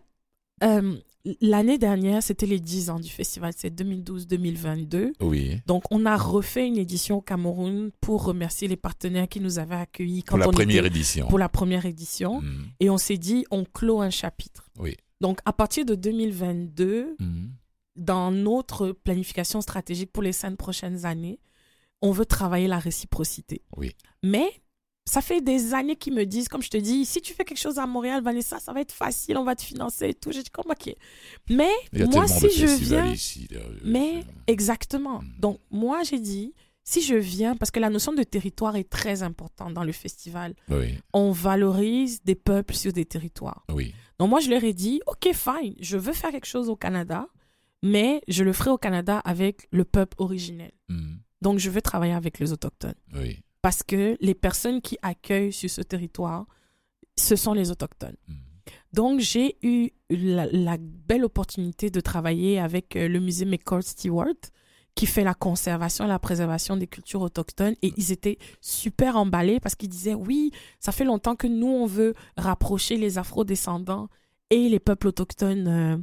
[0.64, 0.96] euh,
[1.42, 3.52] l'année dernière, c'était les 10 ans du festival.
[3.56, 5.14] C'est 2012-2022.
[5.22, 5.60] Oui.
[5.66, 9.76] Donc, on a refait une édition au Cameroun pour remercier les partenaires qui nous avaient
[9.76, 11.28] accueillis quand Pour la on première était- édition.
[11.28, 12.42] pour la première édition.
[12.42, 12.66] Mhm.
[12.80, 14.70] Et on s'est dit, on clôt un chapitre.
[14.80, 14.96] Oui.
[15.20, 17.50] Donc, à partir de 2022, Mhm.
[17.98, 21.40] Dans notre planification stratégique pour les cinq prochaines années,
[22.02, 23.64] on veut travailler la réciprocité.
[23.76, 23.96] Oui.
[24.24, 24.48] Mais
[25.06, 27.58] ça fait des années qu'ils me disent, comme je te dis, si tu fais quelque
[27.60, 30.32] chose à Montréal, Vanessa, ça va être facile, on va te financer et tout.
[30.32, 30.94] J'ai dit, comme, ok.
[31.50, 33.48] Mais moi, si je viens, ici.
[33.50, 33.62] là.
[33.84, 35.22] mais exactement.
[35.22, 35.40] Mm.
[35.40, 39.24] Donc, moi, j'ai dit, si je viens, parce que la notion de territoire est très
[39.24, 43.66] importante dans le festival, Oui, on valorise des peuples sur des territoires.
[43.74, 43.94] oui.
[44.20, 47.28] Donc moi, je leur ai dit, OK, fine, je veux faire quelque chose au Canada,
[47.84, 50.72] mais je le ferai au Canada avec le peuple originel.
[50.90, 51.20] Mhm.
[51.42, 52.96] Donc je veux travailler avec les autochtones.
[53.14, 53.40] Oui.
[53.62, 56.46] Parce que les personnes qui accueillent sur ce territoire,
[57.16, 58.18] ce sont les autochtones.
[58.28, 58.36] Mhm.
[58.94, 64.36] Donc j'ai eu la, la belle opportunité de travailler avec euh, le musée McCord Stewart,
[64.98, 67.76] qui fait la conservation et la préservation des cultures autochtones.
[67.84, 71.86] Et ils étaient super emballés parce qu'ils disaient, oui, ça fait longtemps que nous, on
[71.86, 74.10] veut rapprocher les afro-descendants
[74.50, 75.98] et les peuples autochtones euh,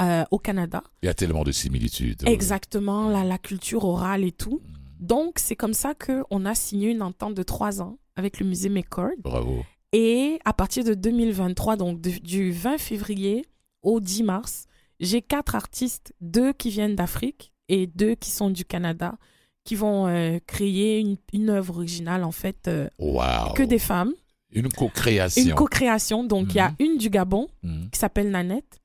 [0.00, 0.82] euh, au Canada.
[1.02, 2.22] Il y a tellement de similitudes.
[2.26, 4.60] Exactement, la, la culture orale et tout.
[4.64, 5.06] Mhm.
[5.06, 8.68] Donc, c'est comme ça qu'on a signé une entente de trois ans avec le musée
[8.68, 9.10] McCord.
[9.18, 9.64] Bravo.
[9.92, 13.44] Et à partir de 2023, donc de- du 20 février
[13.82, 14.66] au 10 mars,
[15.00, 19.16] j'ai quatre artistes, deux qui viennent d'Afrique et deux qui sont du Canada,
[19.64, 23.52] qui vont euh, créer une, une œuvre originale, en fait, euh, Wow.
[23.54, 24.12] que des femmes.
[24.50, 25.42] Une co-création.
[25.44, 26.24] Une co-création.
[26.24, 26.76] Donc, il y a Mhm.
[26.80, 27.90] une du Gabon Mhm.
[27.92, 28.80] qui s'appelle Nanette,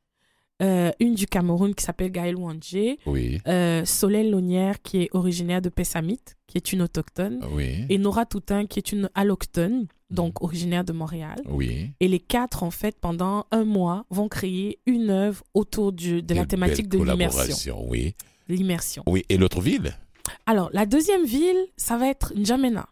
[0.62, 3.42] euh, une du Cameroun qui s'appelle Gaël Wandje, Oui.
[3.48, 7.86] euh, Solène Launière qui est originaire de Pessamit, qui est une autochtone, Oui.
[7.90, 11.42] et Nora Toutin qui est une alloctone, donc originaire de Montréal.
[11.50, 11.90] Oui.
[12.00, 16.34] Et les quatre, en fait, pendant un mois, vont créer une œuvre autour du- de
[16.36, 17.90] la thématique de l'immersion.
[17.90, 18.16] Oui.
[18.48, 19.04] L'immersion.
[19.08, 19.24] Oui.
[19.30, 19.98] Et l'autre ville?
[20.46, 22.88] Alors, la deuxième ville, ça va être N'Djamena.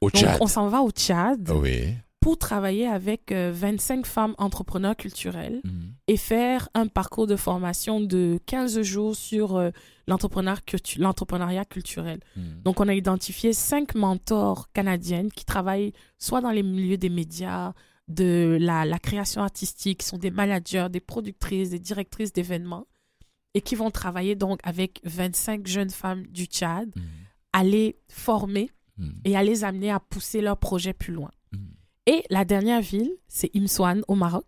[0.00, 0.38] Au Donc, Tchad.
[0.40, 1.94] on s'en va au Tchad Oui.
[2.28, 5.94] Pour travailler avec euh, 25 femmes entrepreneurs culturels Mhm.
[6.08, 9.70] et faire un parcours de formation de 15 jours sur euh,
[10.06, 12.20] l'entrepreneuriat cultu- l'entrepreneuriat culturel.
[12.36, 12.60] Mhm.
[12.64, 17.72] Donc, on a identifié cinq mentors canadiennes qui travaillent soit dans les milieux des médias,
[18.08, 22.86] de la, la création artistique, qui sont des managers, des productrices, des directrices d'événements,
[23.54, 27.02] et qui vont travailler donc avec 25 jeunes femmes du Tchad, Mhm.
[27.54, 29.14] à les former Mhm.
[29.24, 31.30] et à les amener à pousser leur projet plus loin.
[32.08, 34.46] Et la dernière ville, c'est Imswan au Maroc.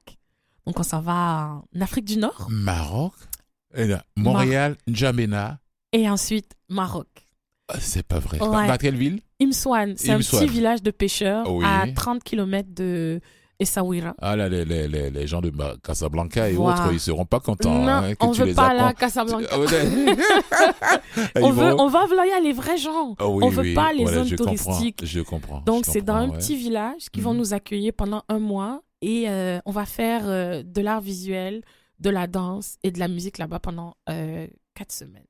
[0.66, 2.46] Donc, on s'en va en Afrique du Nord.
[2.50, 3.12] Maroc.
[3.74, 5.58] Et là, Montréal, N'Djamena.
[5.92, 7.06] Et ensuite, Maroc.
[7.68, 8.40] Ah, C'est pas vrai.
[8.42, 8.66] Ouais.
[8.66, 9.20] Dans quelle ville?
[9.42, 11.62] Imswan, c'est un petit village de pêcheurs Oui.
[11.66, 13.20] à 30 km de
[13.60, 14.14] Essaouira.
[14.20, 15.52] Ah là, les, les, les, gens de
[15.82, 18.68] Casablanca et autres, ils seront pas contents non, hein, que on tu veut les pas
[18.70, 18.92] apprends.
[18.94, 19.46] Casablanca.
[19.52, 19.56] Ah,
[21.42, 23.14] On veut, on va vouloir les vrais gens.
[23.18, 25.04] Ah oui, on veut oui, pas les voilà, zones je comprends, touristiques.
[25.04, 25.60] Je comprends.
[25.66, 27.38] Donc, c'est dans un petit village qui vont Mhm.
[27.38, 31.62] nous accueillir pendant un mois et euh, on va faire euh, de l'art visuel,
[31.98, 35.24] de la danse et de la musique là-bas pendant euh, quatre semaines.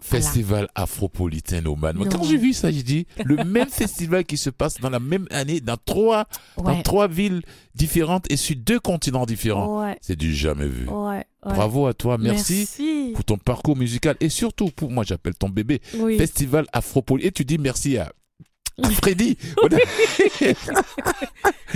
[0.00, 1.96] Festival Afropolitain au Man.
[1.96, 2.10] Moi, Non.
[2.18, 5.26] Quand j'ai vu ça, j'ai dit le même festival qui se passe dans la même
[5.30, 6.26] année dans trois,
[6.58, 7.40] dans trois villes
[7.74, 9.82] différentes et sur deux continents différents.
[9.82, 9.96] Ouais.
[10.02, 10.88] C'est du jamais vu.
[10.88, 11.24] Ouais.
[11.42, 13.12] Bravo à toi, merci, Merci.
[13.14, 16.18] pour ton parcours musical et surtout pour moi j'appelle ton bébé Oui.
[16.18, 17.28] Festival Afropolitain.
[17.28, 18.12] Et tu dis merci à
[19.00, 19.38] Freddy.
[19.60, 19.78] Voilà.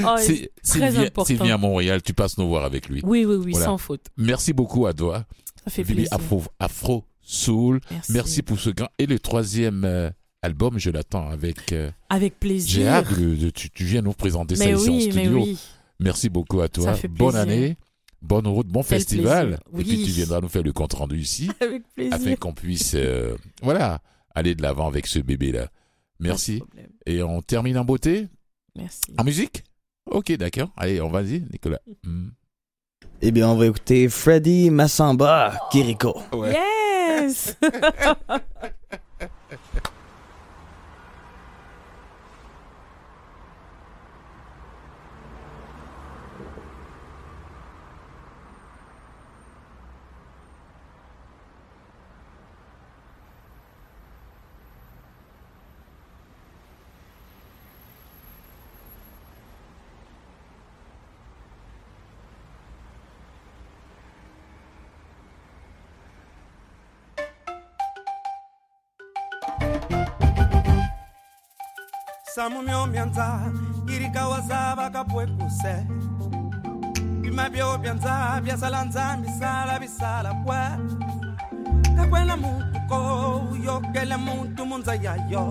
[0.00, 1.24] Oh, C'est- très S'il vient, important.
[1.24, 3.00] s'il vient à Montréal, tu passes nous voir avec lui.
[3.04, 3.66] Oui, oui, oui, Voilà.
[3.66, 4.06] sans faute.
[4.16, 5.24] Merci beaucoup à toi.
[5.64, 6.08] Ça fait plaisir.
[6.12, 7.80] Afro, Afro soul.
[7.90, 8.12] Merci.
[8.12, 8.88] Merci pour ce grand.
[8.98, 10.10] Et le troisième euh,
[10.42, 11.72] album, je l'attends avec.
[11.72, 12.70] euh, Avec plaisir.
[12.82, 15.22] J'ai hâte de, de- tu, tu viens nous présenter ça Mais ici en oui, mais
[15.24, 15.42] studio.
[15.42, 15.58] oui.
[16.00, 16.84] Merci beaucoup à toi.
[16.84, 17.76] Ça fait Bonne année,
[18.22, 19.58] bonne route, bon Quel festival.
[19.70, 19.80] plaisir.
[19.80, 20.04] Et puis Oui.
[20.06, 22.14] tu viendras nous faire le compte rendu ici Avec plaisir.
[22.14, 24.00] afin qu'on puisse, euh, voilà,
[24.34, 25.66] aller de l'avant avec ce bébé là.
[25.66, 25.70] Pas
[26.20, 26.62] Merci.
[27.06, 28.28] Et on termine en beauté,
[28.76, 29.00] Merci.
[29.18, 29.64] en musique?
[30.10, 30.70] Ok, d'accord.
[30.76, 31.80] Allez, on va y Nicolas.
[32.04, 32.28] Hmm.
[33.20, 36.16] Eh bien, on va écouter Freddy Massamba, Kiriko.
[36.32, 36.56] Ouais.
[37.28, 37.54] Yes!
[72.38, 73.26] samumyomyanza
[73.94, 75.74] irikawaza vakapwekuse
[77.20, 80.62] bima byobyanza byasala nzambi sala bisala kwe
[81.96, 82.98] kakwela mutuko
[83.52, 85.46] uyokele muntu munza yayo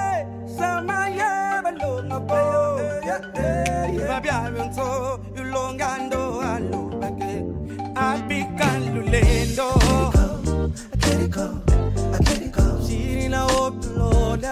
[0.57, 2.41] samayabalonapo
[3.95, 4.87] ibabyabe nso
[5.37, 7.33] yulongando alobake
[7.95, 9.67] abikalulendo
[10.93, 11.45] I can't go,
[12.13, 12.63] I can't go.
[12.85, 14.43] She didn't know, Lord.
[14.43, 14.45] I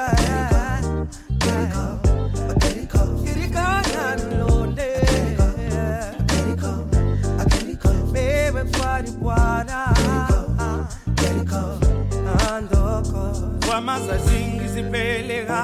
[14.93, 15.61] ngiyabeleka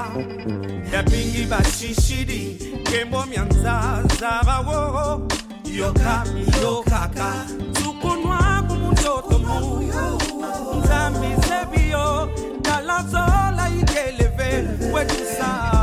[0.93, 2.41] yabi ngibashishidi
[2.81, 4.79] ngembomi yangizazabawo
[5.77, 7.29] yokhami yokhaka
[7.77, 9.57] tukunwaka kumutoto mu.
[10.77, 12.05] Nzambi sebiyo
[12.65, 14.49] dalazola ikeleve
[14.93, 15.78] wetusaa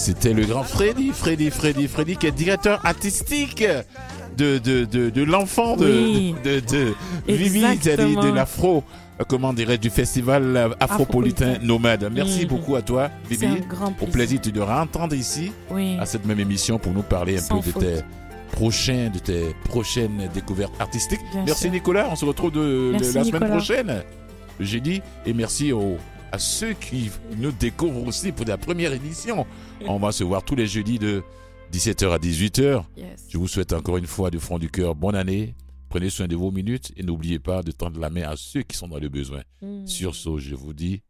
[0.00, 3.64] c'était le grand Freddy, Freddy, Freddy, Freddy, qui est directeur artistique
[4.36, 6.34] de, de, de, de l'enfant de, Oui.
[6.42, 6.94] de, de,
[7.28, 8.82] de Vivi, c'est-à-dire de l'afro,
[9.20, 12.10] euh, comment dirais du festival euh, afropolitain nomade.
[12.12, 12.48] Merci Mhm.
[12.48, 14.40] beaucoup à toi, un grand Au plaisir.
[14.40, 15.96] de te entendre ici, Oui.
[16.00, 18.02] à cette même émission, pour nous parler un peu de tes
[18.52, 21.20] prochains, de tes prochaines découvertes artistiques.
[21.32, 21.72] Bien merci sûr.
[21.72, 24.02] Nicolas, on se retrouve de, la semaine prochaine,
[24.58, 25.98] jeudi, et merci aux,
[26.32, 29.46] à ceux qui nous découvrent aussi pour la première édition.
[29.86, 31.22] On va se voir tous les jeudis de
[31.72, 32.84] 17h à 18h.
[32.96, 33.26] Yes.
[33.28, 35.54] Je vous souhaite encore une fois du fond du cœur bonne année.
[35.88, 38.76] Prenez soin de vos minutes et n'oubliez pas de tendre la main à ceux qui
[38.76, 39.42] sont dans le besoin.
[39.60, 39.86] Mm.
[39.86, 41.02] Sur ce, je vous dis